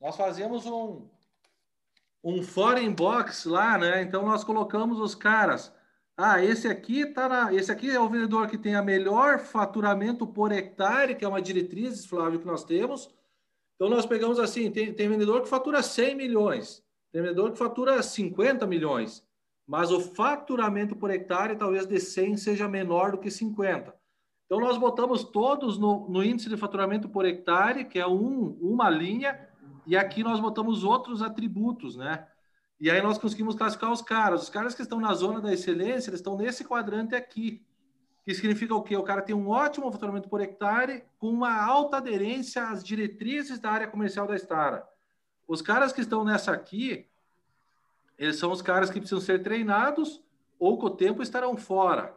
[0.00, 1.08] Nós fazemos um,
[2.22, 4.02] um foreign box lá, né?
[4.02, 5.72] Então nós colocamos os caras
[6.16, 10.24] ah, esse aqui tá na, esse aqui é o vendedor que tem a melhor faturamento
[10.26, 13.12] por hectare, que é uma diretriz, Flávio, que nós temos.
[13.74, 18.00] Então nós pegamos assim, tem, tem vendedor que fatura 100 milhões, tem vendedor que fatura
[18.00, 19.23] 50 milhões,
[19.66, 23.94] mas o faturamento por hectare talvez de 100 seja menor do que 50.
[24.46, 28.90] Então nós botamos todos no, no índice de faturamento por hectare, que é um, uma
[28.90, 29.48] linha,
[29.86, 32.26] e aqui nós botamos outros atributos, né?
[32.80, 34.42] E aí nós conseguimos classificar os caras.
[34.42, 37.64] Os caras que estão na zona da excelência, eles estão nesse quadrante aqui.
[38.24, 38.96] Que significa o quê?
[38.96, 43.70] O cara tem um ótimo faturamento por hectare com uma alta aderência às diretrizes da
[43.70, 44.86] área comercial da Stara.
[45.46, 47.06] Os caras que estão nessa aqui,
[48.18, 50.22] eles são os caras que precisam ser treinados
[50.58, 52.16] ou com o tempo estarão fora.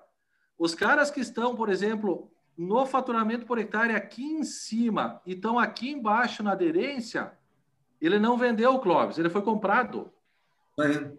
[0.58, 5.60] Os caras que estão, por exemplo, no faturamento por hectare aqui em cima e estão
[5.60, 7.32] aqui embaixo na aderência,
[8.02, 10.12] ele não vendeu o Clóvis, ele foi comprado.
[10.80, 11.12] É.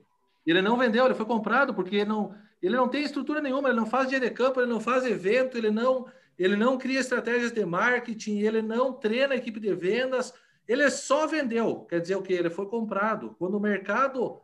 [0.47, 3.79] Ele não vendeu, ele foi comprado porque ele não, ele não tem estrutura nenhuma, ele
[3.79, 6.07] não faz dia de campo, ele não faz evento, ele não,
[6.39, 10.33] ele não cria estratégias de marketing, ele não treina a equipe de vendas,
[10.66, 11.87] ele só vendeu.
[11.89, 12.33] Quer dizer o que?
[12.33, 13.37] Ele foi comprado.
[13.39, 14.41] Quando o mercado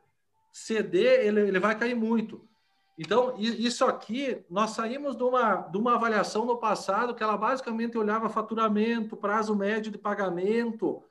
[0.54, 2.48] ceder, ele, ele vai cair muito.
[2.96, 7.98] Então, isso aqui, nós saímos de uma, de uma avaliação no passado que ela basicamente
[7.98, 11.02] olhava faturamento, prazo médio de pagamento,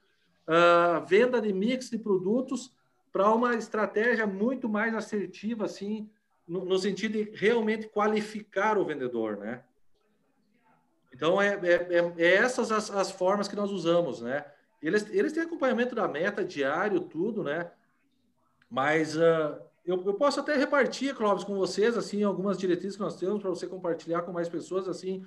[0.48, 2.74] uh, venda de mix de produtos,
[3.12, 6.10] para uma estratégia muito mais assertiva, assim,
[6.48, 9.62] no, no, sentido de realmente qualificar o vendedor, né?
[11.14, 14.46] Então, é, é, é, é essas as, as, formas que nós usamos, né?
[14.82, 17.70] Eles, eles têm acompanhamento da meta diário, tudo, né?
[18.74, 19.56] Mas uh,
[19.86, 23.52] eu, eu posso até repartir, Clóvis, com vocês, assim, algumas diretrizes que nós temos para
[23.52, 25.24] você compartilhar com mais pessoas, assim,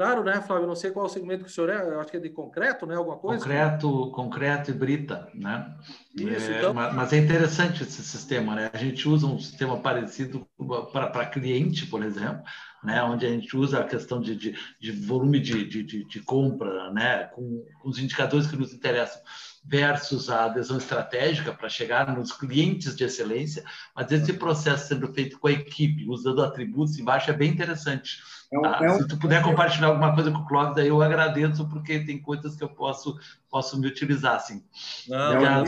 [0.00, 0.66] Claro, né, Flávio?
[0.66, 2.86] Não sei qual o segmento que o senhor é, eu acho que é de concreto,
[2.86, 2.96] né?
[2.96, 3.44] Alguma coisa?
[3.44, 5.76] Concreto, concreto e brita, né?
[6.16, 6.72] Isso, é, então...
[6.72, 8.70] mas é interessante esse sistema, né?
[8.72, 10.48] A gente usa um sistema parecido
[10.90, 12.42] para cliente, por exemplo,
[12.82, 13.02] né?
[13.02, 17.24] Onde a gente usa a questão de, de, de volume de, de, de, compra, né?
[17.34, 19.20] Com, com os indicadores que nos interessam
[19.62, 25.38] versus a adesão estratégica para chegar nos clientes de excelência, mas esse processo sendo feito
[25.38, 28.18] com a equipe, usando atributos embaixo, é bem interessante
[28.52, 28.78] é um, tá?
[28.82, 28.98] é um...
[28.98, 32.56] Se tu puder compartilhar alguma coisa com o Clóvis, aí eu agradeço, porque tem coisas
[32.56, 33.16] que eu posso,
[33.48, 34.64] posso me utilizar, assim.
[35.08, 35.66] Não, é,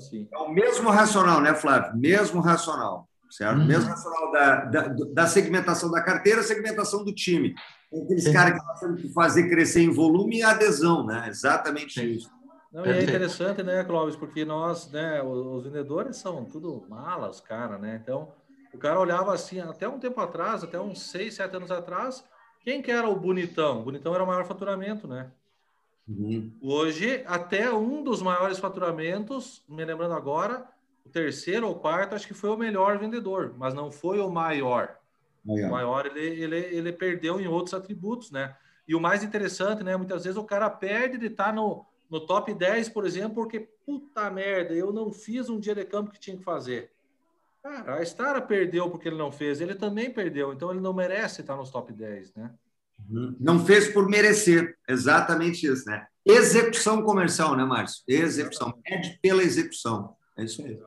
[0.00, 0.28] sim.
[0.30, 1.96] é o mesmo racional, né, Flávio?
[1.96, 3.58] Mesmo racional, certo?
[3.58, 3.66] Uhum.
[3.66, 7.54] Mesmo racional da, da, da, segmentação da carteira, segmentação do time.
[7.90, 11.26] Aqueles caras que estão que fazer crescer em volume e adesão, né?
[11.28, 12.06] Exatamente sim.
[12.06, 12.30] isso.
[12.72, 17.76] Não, e é interessante, né, Clóvis, porque nós, né, os vendedores são tudo malas, cara,
[17.76, 18.00] né?
[18.00, 18.32] Então,
[18.72, 22.24] o cara olhava assim, até um tempo atrás, até uns seis, sete anos atrás,
[22.60, 23.80] quem que era o bonitão?
[23.80, 25.32] O bonitão era o maior faturamento, né?
[26.06, 26.52] Uhum.
[26.62, 30.66] Hoje, até um dos maiores faturamentos, me lembrando agora,
[31.04, 34.96] o terceiro ou quarto, acho que foi o melhor vendedor, mas não foi o maior.
[35.44, 35.68] maior.
[35.68, 38.54] O maior, ele, ele, ele perdeu em outros atributos, né?
[38.86, 39.96] E o mais interessante, né?
[39.96, 44.28] Muitas vezes o cara perde de estar no, no top 10, por exemplo, porque, puta
[44.30, 46.90] merda, eu não fiz um dia de campo que tinha que fazer.
[47.62, 51.42] Cara, a Stara perdeu porque ele não fez, ele também perdeu, então ele não merece
[51.42, 52.50] estar nos top 10, né?
[53.08, 53.36] Uhum.
[53.38, 56.06] Não fez por merecer, exatamente isso, né?
[56.24, 58.02] Execução comercial, né, Márcio?
[58.08, 60.16] Execução, pede pela execução.
[60.36, 60.78] É isso aí.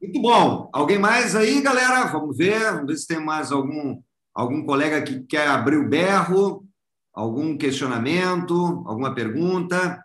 [0.00, 0.68] Muito bom.
[0.72, 2.06] Alguém mais aí, galera?
[2.06, 4.00] Vamos ver, vamos ver se tem mais algum,
[4.34, 6.66] algum colega que quer abrir o berro,
[7.12, 8.54] algum questionamento,
[8.86, 10.02] alguma pergunta.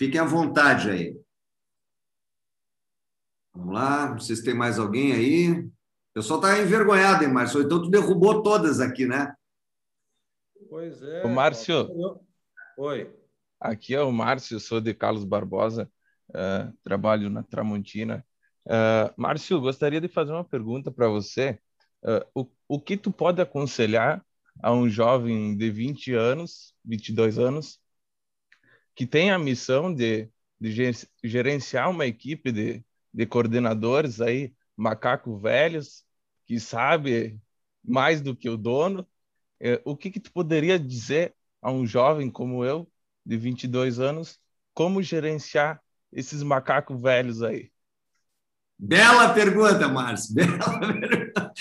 [0.00, 1.20] Fiquem à vontade aí.
[3.52, 5.50] Vamos lá, vocês têm mais alguém aí?
[5.50, 5.72] O
[6.14, 7.60] pessoal está envergonhado, hein, Márcio?
[7.60, 9.34] Então tu derrubou todas aqui, né?
[10.70, 11.22] Pois é.
[11.22, 11.86] Ô, Márcio.
[12.78, 13.14] Oi.
[13.60, 15.86] Aqui é o Márcio, sou de Carlos Barbosa,
[16.30, 18.24] uh, trabalho na Tramontina.
[18.64, 21.60] Uh, Márcio, gostaria de fazer uma pergunta para você.
[22.02, 24.24] Uh, o, o que tu pode aconselhar
[24.62, 27.79] a um jovem de 20 anos, 22 anos,
[29.00, 30.28] que tem a missão de,
[30.60, 30.92] de
[31.24, 32.84] gerenciar uma equipe de,
[33.14, 36.04] de coordenadores aí, macaco velhos,
[36.44, 37.40] que sabe
[37.82, 39.08] mais do que o dono.
[39.58, 42.86] Uh, o que, que tu poderia dizer a um jovem como eu,
[43.24, 44.38] de 22 anos,
[44.74, 45.80] como gerenciar
[46.12, 47.72] esses macacos velhos aí?
[48.78, 50.34] Bela pergunta, Márcio.
[50.36, 51.52] Bela pergunta.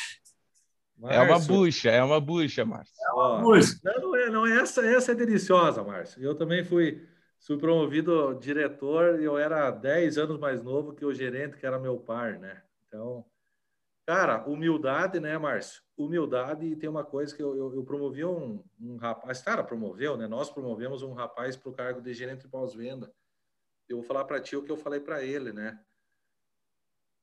[1.07, 2.93] É uma bucha, é uma bucha, Márcio.
[3.01, 3.79] É uma bucha.
[3.81, 6.21] Não, não, é, não é essa, essa é deliciosa, Márcio.
[6.21, 7.07] Eu também fui,
[7.39, 11.97] fui promovido diretor eu era 10 anos mais novo que o gerente, que era meu
[11.97, 12.63] par, né?
[12.87, 13.25] Então,
[14.05, 15.81] cara, humildade, né, Márcio?
[15.97, 20.17] Humildade e tem uma coisa que eu, eu, eu promovi um, um rapaz, cara, promoveu,
[20.17, 20.27] né?
[20.27, 23.11] Nós promovemos um rapaz para o cargo de gerente de pós-venda.
[23.87, 25.79] Eu vou falar para ti o que eu falei para ele, né?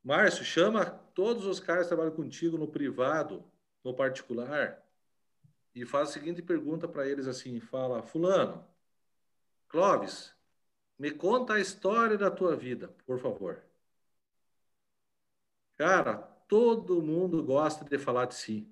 [0.02, 3.44] Márcio, chama todos os caras que trabalham contigo no privado,
[3.82, 4.80] no particular,
[5.74, 8.64] e faz a seguinte pergunta para eles assim: fala, Fulano,
[9.76, 10.32] Clóvis,
[10.98, 13.62] me conta a história da tua vida, por favor.
[15.76, 16.16] Cara,
[16.48, 18.66] todo mundo gosta de falar de si.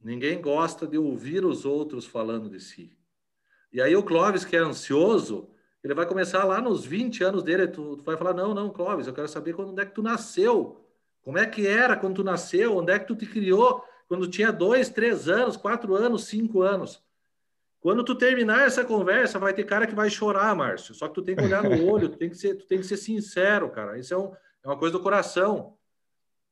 [0.00, 2.98] Ninguém gosta de ouvir os outros falando de si.
[3.72, 5.48] E aí o Clóvis, que é ansioso,
[5.80, 9.06] ele vai começar lá nos 20 anos dele, tu, tu vai falar, não, não, Clóvis,
[9.06, 10.84] eu quero saber quando é que tu nasceu.
[11.22, 12.76] Como é que era quando tu nasceu?
[12.78, 13.84] Onde é que tu te criou?
[14.08, 17.00] Quando tinha dois, três anos, quatro anos, cinco anos.
[17.80, 20.94] Quando tu terminar essa conversa, vai ter cara que vai chorar, Márcio.
[20.94, 22.86] Só que tu tem que olhar no olho, tu tem que ser, tu tem que
[22.86, 23.98] ser sincero, cara.
[23.98, 24.32] Isso é, um,
[24.64, 25.76] é uma coisa do coração.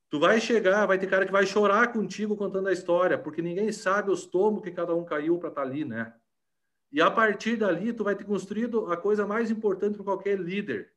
[0.08, 3.72] Tu vai chegar, vai ter cara que vai chorar contigo contando a história, porque ninguém
[3.72, 6.14] sabe os tomos que cada um caiu para estar tá ali, né?
[6.92, 10.92] E a partir dali, tu vai ter construído a coisa mais importante para qualquer líder.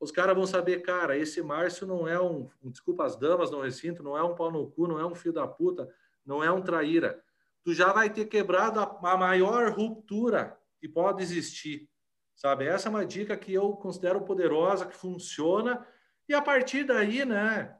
[0.00, 4.02] Os caras vão saber, cara, esse Márcio não é um, desculpa as damas no recinto,
[4.02, 5.88] não é um pau no cu, não é um filho da puta,
[6.26, 7.22] não é um traíra.
[7.68, 11.86] Tu já vai ter quebrado a, a maior ruptura que pode existir,
[12.34, 12.66] sabe?
[12.66, 15.86] Essa é uma dica que eu considero poderosa, que funciona.
[16.26, 17.76] E a partir daí, né,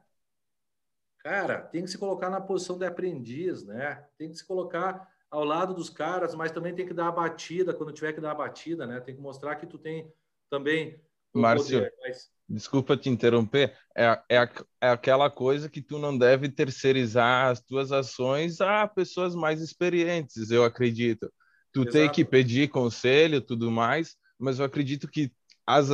[1.17, 4.07] cara, tem que se colocar na posição de aprendiz, né?
[4.15, 7.73] Tem que se colocar ao lado dos caras, mas também tem que dar a batida
[7.73, 8.99] quando tiver que dar a batida, né?
[8.99, 10.13] Tem que mostrar que tu tem
[10.51, 12.29] também Márcio, poder, mas...
[12.47, 14.49] desculpa te interromper, é, é,
[14.81, 20.51] é aquela coisa que tu não deve terceirizar as tuas ações a pessoas mais experientes,
[20.51, 21.31] eu acredito.
[21.71, 21.93] Tu Exato.
[21.93, 25.31] tem que pedir conselho, tudo mais, mas eu acredito que
[25.65, 25.87] as,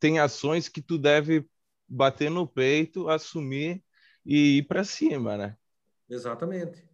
[0.00, 1.46] tem ações que tu deve
[1.86, 3.82] bater no peito, assumir
[4.24, 5.56] e ir para cima, né?
[6.08, 6.86] Exatamente.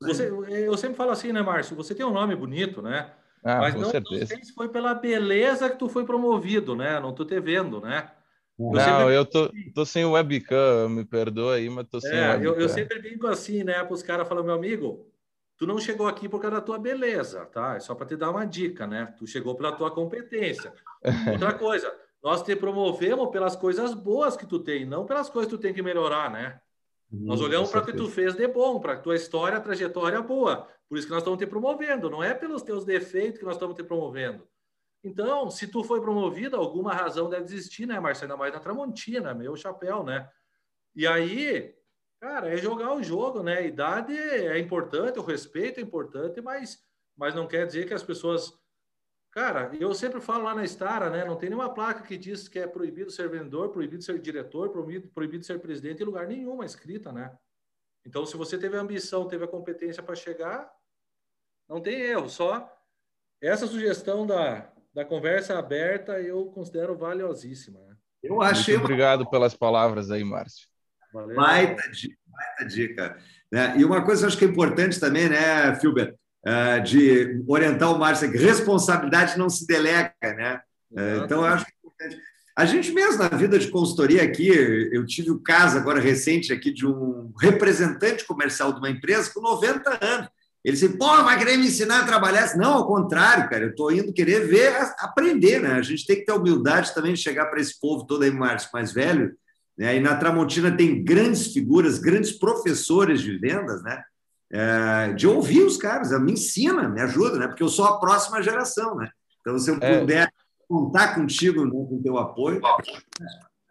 [0.00, 1.76] Você, eu sempre falo assim, né, Márcio?
[1.76, 3.14] Você tem um nome bonito, né?
[3.44, 7.00] Ah, Mas não, não sei se foi pela beleza que tu foi promovido, né?
[7.00, 8.10] Não tô te vendo, né?
[8.58, 9.16] Eu não, sempre...
[9.16, 12.52] eu tô, tô sem webcam, me perdoa aí, mas tô sem é, webcam.
[12.52, 13.82] Eu, eu sempre brinco assim, né?
[13.82, 15.06] Para os caras falam, meu amigo,
[15.56, 17.74] tu não chegou aqui por causa da tua beleza, tá?
[17.74, 19.12] É só para te dar uma dica, né?
[19.18, 20.72] Tu chegou pela tua competência.
[21.32, 25.58] Outra coisa, nós te promovemos pelas coisas boas que tu tem, não pelas coisas que
[25.58, 26.60] tu tem que melhorar, né?
[27.10, 30.22] Nós hum, olhamos para o que tu fez de bom, para a tua história, trajetória
[30.22, 30.66] boa.
[30.92, 33.74] Por isso que nós estamos te promovendo, não é pelos teus defeitos que nós estamos
[33.74, 34.46] te promovendo.
[35.02, 38.32] Então, se tu foi promovido, alguma razão deve existir, né, Marcelo?
[38.32, 40.30] Ainda mais na Tramontina, meu chapéu, né?
[40.94, 41.74] E aí,
[42.20, 43.56] cara, é jogar o jogo, né?
[43.56, 46.84] A idade é importante, o respeito é importante, mas,
[47.16, 48.52] mas não quer dizer que as pessoas
[49.30, 51.24] Cara, eu sempre falo lá na Estara, né?
[51.24, 55.08] Não tem nenhuma placa que diz que é proibido ser vendedor, proibido ser diretor, proibido,
[55.08, 57.34] proibido ser presidente em lugar nenhum escrita, né?
[58.04, 60.70] Então, se você teve a ambição, teve a competência para chegar,
[61.72, 62.28] não tem erro.
[62.28, 62.70] Só
[63.40, 67.80] essa sugestão da, da conversa aberta eu considero valiosíssima.
[67.80, 67.94] Né?
[68.22, 68.74] Eu achei.
[68.74, 70.68] Muito obrigado pelas palavras aí, Márcio.
[71.12, 71.36] Valeu.
[71.36, 73.18] Baita dica, baita dica.
[73.52, 76.16] É, e uma coisa que eu acho que é importante também, né, Filber?
[76.46, 80.60] uh, de orientar o Márcio, que responsabilidade não se delega, né?
[80.90, 82.22] Uh, então, eu acho que é importante.
[82.54, 86.70] A gente mesmo, na vida de consultoria aqui, eu tive o caso agora recente aqui
[86.70, 90.28] de um representante comercial de uma empresa com 90 anos.
[90.64, 92.56] Ele disse, pô, vai querer me ensinar a trabalhar?
[92.56, 95.72] Não, ao contrário, cara, eu estou indo querer ver, aprender, né?
[95.72, 98.70] A gente tem que ter humildade também de chegar para esse povo todo aí, Márcio,
[98.72, 99.34] mais velho,
[99.76, 99.96] né?
[99.96, 104.02] E na Tramontina tem grandes figuras, grandes professores de vendas, né?
[104.52, 107.48] é, de ouvir os caras, me ensina, me ajuda, né?
[107.48, 109.08] Porque eu sou a próxima geração, né?
[109.40, 110.00] Então, se eu é.
[110.00, 110.30] puder
[110.68, 112.60] contar contigo, né, com o teu apoio,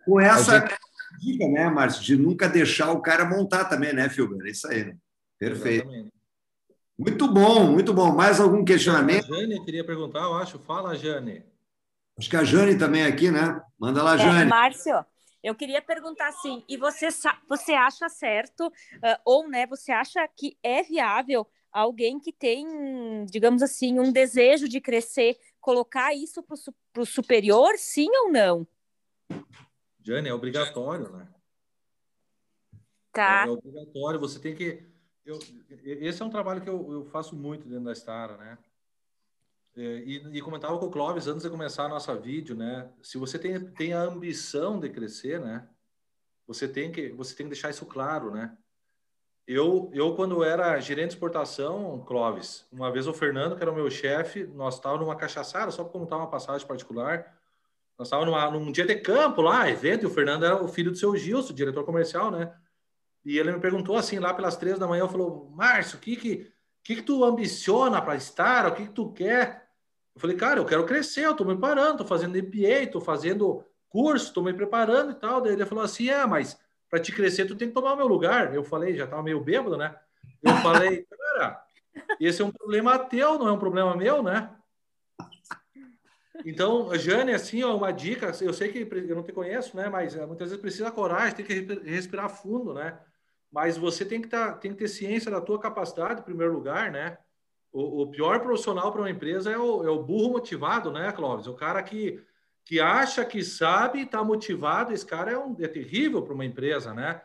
[0.04, 0.78] com essa gente...
[1.20, 4.40] dica, né, Márcio, de nunca deixar o cara montar também, né, Filber?
[4.46, 4.96] É isso aí, né?
[5.40, 5.86] Perfeito.
[5.86, 6.21] Exatamente.
[7.02, 8.14] Muito bom, muito bom.
[8.16, 9.34] Mais algum questionamento?
[9.34, 10.60] A Jane queria perguntar, eu acho.
[10.60, 11.44] Fala, Jane.
[12.16, 13.60] Acho que a Jane também é aqui, né?
[13.80, 14.42] Manda lá, é, Jane.
[14.44, 15.04] É, Márcio,
[15.42, 17.08] Eu queria perguntar assim, e você,
[17.50, 23.64] você acha certo, uh, ou né, você acha que é viável alguém que tem, digamos
[23.64, 28.68] assim, um desejo de crescer, colocar isso para o superior, sim ou não?
[30.04, 31.28] Jane, é obrigatório, né?
[33.12, 33.46] Tá.
[33.46, 34.91] É, é obrigatório, você tem que.
[35.26, 35.38] Eu,
[35.84, 38.58] esse é um trabalho que eu, eu faço muito dentro da Stara, né?
[39.76, 42.90] É, e, e, comentava com o Clóvis antes de começar a nossa vídeo, né?
[43.02, 45.66] Se você tem, tem a ambição de crescer, né?
[46.46, 48.58] Você tem que você tem que deixar isso claro, né?
[49.48, 53.76] Eu, eu quando era gerente de exportação, Clóvis, uma vez o Fernando, que era o
[53.76, 57.38] meu chefe, nós estávamos numa cachaçada, só para contar uma passagem particular.
[57.98, 60.98] Nós estávamos num dia de campo lá, evento, e o Fernando era o filho do
[60.98, 62.54] seu Gilson, diretor comercial, né?
[63.24, 66.52] E ele me perguntou assim, lá pelas três da manhã, falou, Márcio, o que que,
[66.84, 68.68] que que tu ambiciona para estar?
[68.68, 69.68] O que que tu quer?
[70.16, 73.64] Eu falei, cara, eu quero crescer, eu estou me preparando, estou fazendo MBA, estou fazendo
[73.88, 75.42] curso, estou me preparando e tal.
[75.42, 76.60] Daí ele falou assim, é, mas
[76.90, 78.54] para te crescer, tu tem que tomar o meu lugar.
[78.54, 79.96] Eu falei, já estava meio bêbado, né?
[80.42, 81.06] Eu falei,
[81.36, 81.64] cara,
[82.20, 84.50] esse é um problema teu, não é um problema meu, né?
[86.46, 89.90] Então, Jane, assim, ó, uma dica, eu sei que eu não te conheço, né?
[89.90, 92.98] Mas eh, muitas vezes precisa coragem, tem que respirar fundo, né?
[93.52, 96.92] Mas você tem que, tá, tem que ter ciência da tua capacidade, em primeiro lugar,
[96.92, 97.18] né?
[97.72, 101.48] O, o pior profissional para uma empresa é o, é o burro motivado, né, Clóvis?
[101.48, 102.24] O cara que,
[102.64, 106.46] que acha que sabe e está motivado, esse cara é, um, é terrível para uma
[106.46, 107.22] empresa, né?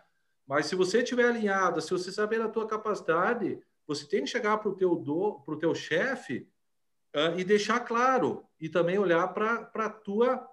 [0.47, 4.59] Mas se você estiver alinhado, se você saber a tua capacidade, você tem que chegar
[4.59, 6.49] para o teu, do, teu chefe
[7.15, 8.45] uh, e deixar claro.
[8.61, 10.49] E também olhar para a tua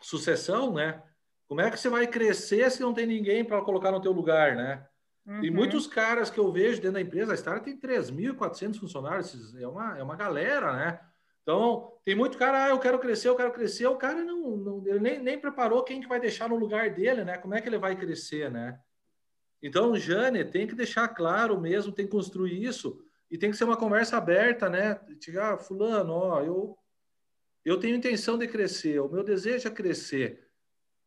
[0.00, 1.02] sucessão, né?
[1.48, 4.56] Como é que você vai crescer se não tem ninguém para colocar no teu lugar,
[4.56, 4.86] né?
[5.26, 5.40] Uhum.
[5.40, 9.66] Tem muitos caras que eu vejo dentro da empresa, a Star tem 3.400 funcionários, é
[9.66, 11.00] uma, é uma galera, né?
[11.42, 14.86] Então, tem muito cara, ah, eu quero crescer, eu quero crescer, o cara não, não
[14.86, 17.38] ele nem, nem preparou quem que vai deixar no lugar dele, né?
[17.38, 18.78] Como é que ele vai crescer, né?
[19.62, 23.64] Então, Jane, tem que deixar claro mesmo, tem que construir isso, e tem que ser
[23.64, 25.00] uma conversa aberta, né?
[25.20, 26.78] Chegar, ah, fulano, ó, eu,
[27.64, 30.45] eu tenho intenção de crescer, o meu desejo é crescer.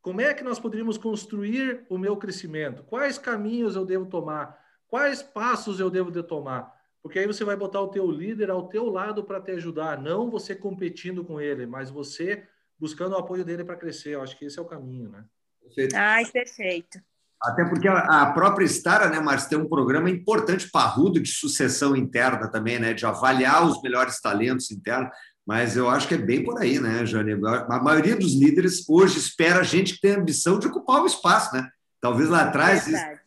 [0.09, 2.81] Como é que nós poderíamos construir o meu crescimento?
[2.81, 4.57] Quais caminhos eu devo tomar?
[4.87, 6.73] Quais passos eu devo de tomar?
[6.99, 10.31] Porque aí você vai botar o teu líder ao teu lado para te ajudar, não
[10.31, 12.43] você competindo com ele, mas você
[12.79, 14.15] buscando o apoio dele para crescer.
[14.15, 15.23] Eu acho que esse é o caminho, né?
[15.61, 15.95] Perfeito.
[15.95, 16.99] Ai, perfeito.
[17.39, 22.49] Até porque a própria Stara, né, Márcio, tem um programa importante, parrudo, de sucessão interna
[22.49, 25.09] também, né, de avaliar os melhores talentos internos.
[25.49, 27.31] Mas eu acho que é bem por aí, né, Jane?
[27.33, 31.07] A maioria dos líderes hoje espera a gente que tem a ambição de ocupar o
[31.07, 31.67] espaço, né?
[31.99, 33.19] Talvez lá atrás é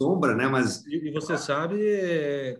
[0.00, 0.46] sombra, né?
[0.46, 1.76] Mas e você sabe,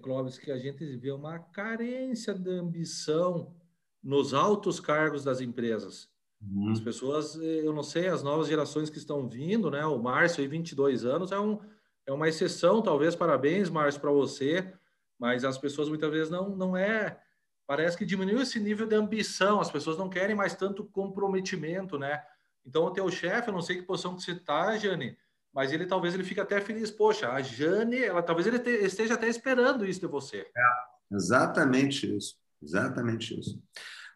[0.02, 3.54] Clóvis, que a gente vê uma carência de ambição
[4.02, 6.08] nos altos cargos das empresas.
[6.42, 6.72] Uhum.
[6.72, 9.86] As pessoas, eu não sei, as novas gerações que estão vindo, né?
[9.86, 11.60] O Márcio, aí, 22 anos, é, um,
[12.04, 13.14] é uma exceção, talvez.
[13.14, 14.74] Parabéns, Márcio, para você.
[15.16, 17.20] Mas as pessoas muitas vezes não, não é
[17.66, 22.22] parece que diminuiu esse nível de ambição, as pessoas não querem mais tanto comprometimento, né?
[22.66, 25.16] Então, o teu chefe, eu não sei que posição que você está, Jane,
[25.52, 26.90] mas ele talvez ele fique até feliz.
[26.90, 30.38] Poxa, a Jane, ela talvez ele te, esteja até esperando isso de você.
[30.56, 32.36] É, exatamente isso.
[32.62, 33.62] Exatamente isso.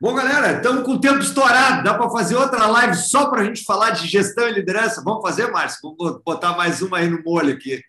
[0.01, 1.85] Bom, galera, estamos com o tempo estourado.
[1.85, 5.03] Dá para fazer outra live só para a gente falar de gestão e liderança?
[5.05, 5.95] Vamos fazer, Márcio?
[5.99, 7.83] Vamos botar mais uma aí no molho aqui.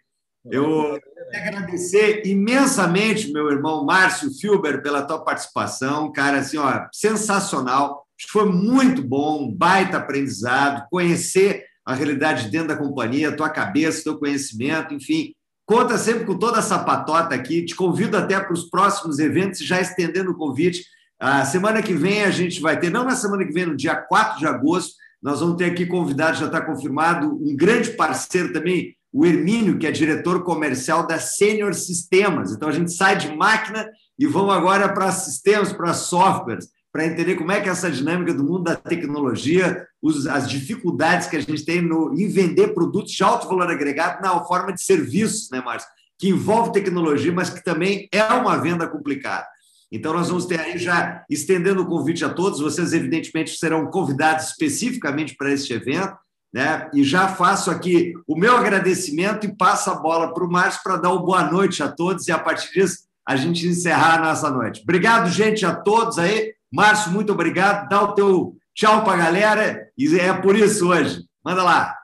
[0.45, 0.99] Eu
[1.31, 6.11] quero agradecer imensamente, meu irmão Márcio Filber, pela tua participação.
[6.11, 8.05] Cara, assim, ó, sensacional.
[8.29, 14.93] Foi muito bom, baita aprendizado, conhecer a realidade dentro da companhia, tua cabeça, teu conhecimento,
[14.93, 15.33] enfim.
[15.65, 17.65] Conta sempre com toda essa patota aqui.
[17.65, 20.83] Te convido até para os próximos eventos, já estendendo o convite.
[21.19, 23.95] A semana que vem a gente vai ter, não na semana que vem, no dia
[23.95, 28.95] 4 de agosto, nós vamos ter aqui convidado, já está confirmado, um grande parceiro também,
[29.11, 32.51] o Hermínio, que é diretor comercial da Senior Sistemas.
[32.51, 37.35] Então, a gente sai de máquina e vamos agora para sistemas, para softwares, para entender
[37.35, 39.85] como é que é essa dinâmica do mundo da tecnologia,
[40.31, 44.43] as dificuldades que a gente tem no, em vender produtos de alto valor agregado na
[44.43, 45.89] forma de serviços, né, Márcio?
[46.17, 49.47] Que envolve tecnologia, mas que também é uma venda complicada.
[49.91, 52.59] Então, nós vamos ter aí já estendendo o convite a todos.
[52.59, 56.15] Vocês, evidentemente, serão convidados especificamente para este evento.
[56.53, 56.89] Né?
[56.93, 60.97] E já faço aqui o meu agradecimento e passo a bola para o Márcio para
[60.97, 64.49] dar uma boa noite a todos e a partir disso a gente encerrar a nossa
[64.49, 64.81] noite.
[64.81, 66.55] Obrigado, gente, a todos aí.
[66.71, 67.87] Márcio, muito obrigado.
[67.87, 71.23] Dá o teu tchau para a galera e é por isso hoje.
[71.45, 71.95] Manda lá.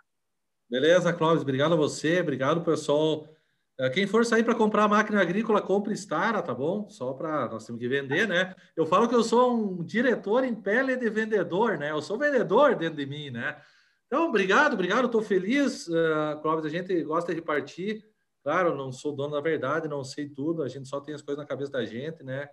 [0.70, 1.42] Beleza, Clóvis.
[1.42, 2.20] Obrigado a você.
[2.20, 3.28] Obrigado, pessoal.
[3.80, 6.88] É, quem for sair para comprar máquina agrícola, compre Stara, tá bom?
[6.90, 8.56] Só para nós temos que vender, né?
[8.76, 11.92] Eu falo que eu sou um diretor em pele de vendedor, né?
[11.92, 13.58] Eu sou vendedor dentro de mim, né?
[14.08, 18.06] Então, obrigado, obrigado, estou feliz, uh, Clóvis, a gente gosta de repartir.
[18.44, 21.42] Claro, não sou dono da verdade, não sei tudo, a gente só tem as coisas
[21.42, 22.48] na cabeça da gente, né?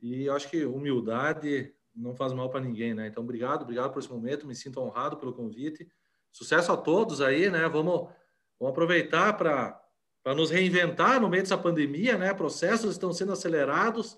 [0.00, 3.06] E eu acho que humildade não faz mal para ninguém, né?
[3.06, 5.88] Então, obrigado, obrigado por esse momento, me sinto honrado pelo convite.
[6.32, 7.68] Sucesso a todos aí, né?
[7.68, 8.08] Vamos,
[8.58, 9.80] vamos aproveitar para
[10.34, 12.34] nos reinventar no meio dessa pandemia, né?
[12.34, 14.14] Processos estão sendo acelerados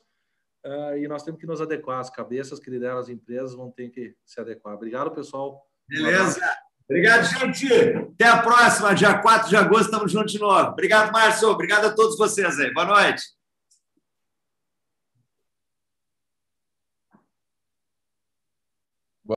[0.64, 2.00] uh, e nós temos que nos adequar.
[2.00, 4.74] As cabeças que lideram as empresas vão ter que se adequar.
[4.74, 5.66] Obrigado, pessoal.
[5.88, 6.40] Beleza.
[6.88, 7.66] Obrigado, gente.
[8.14, 10.70] Até a próxima, dia 4 de agosto, estamos juntos de novo.
[10.70, 11.48] Obrigado, Márcio.
[11.48, 12.72] Obrigado a todos vocês aí.
[12.72, 13.22] Boa noite.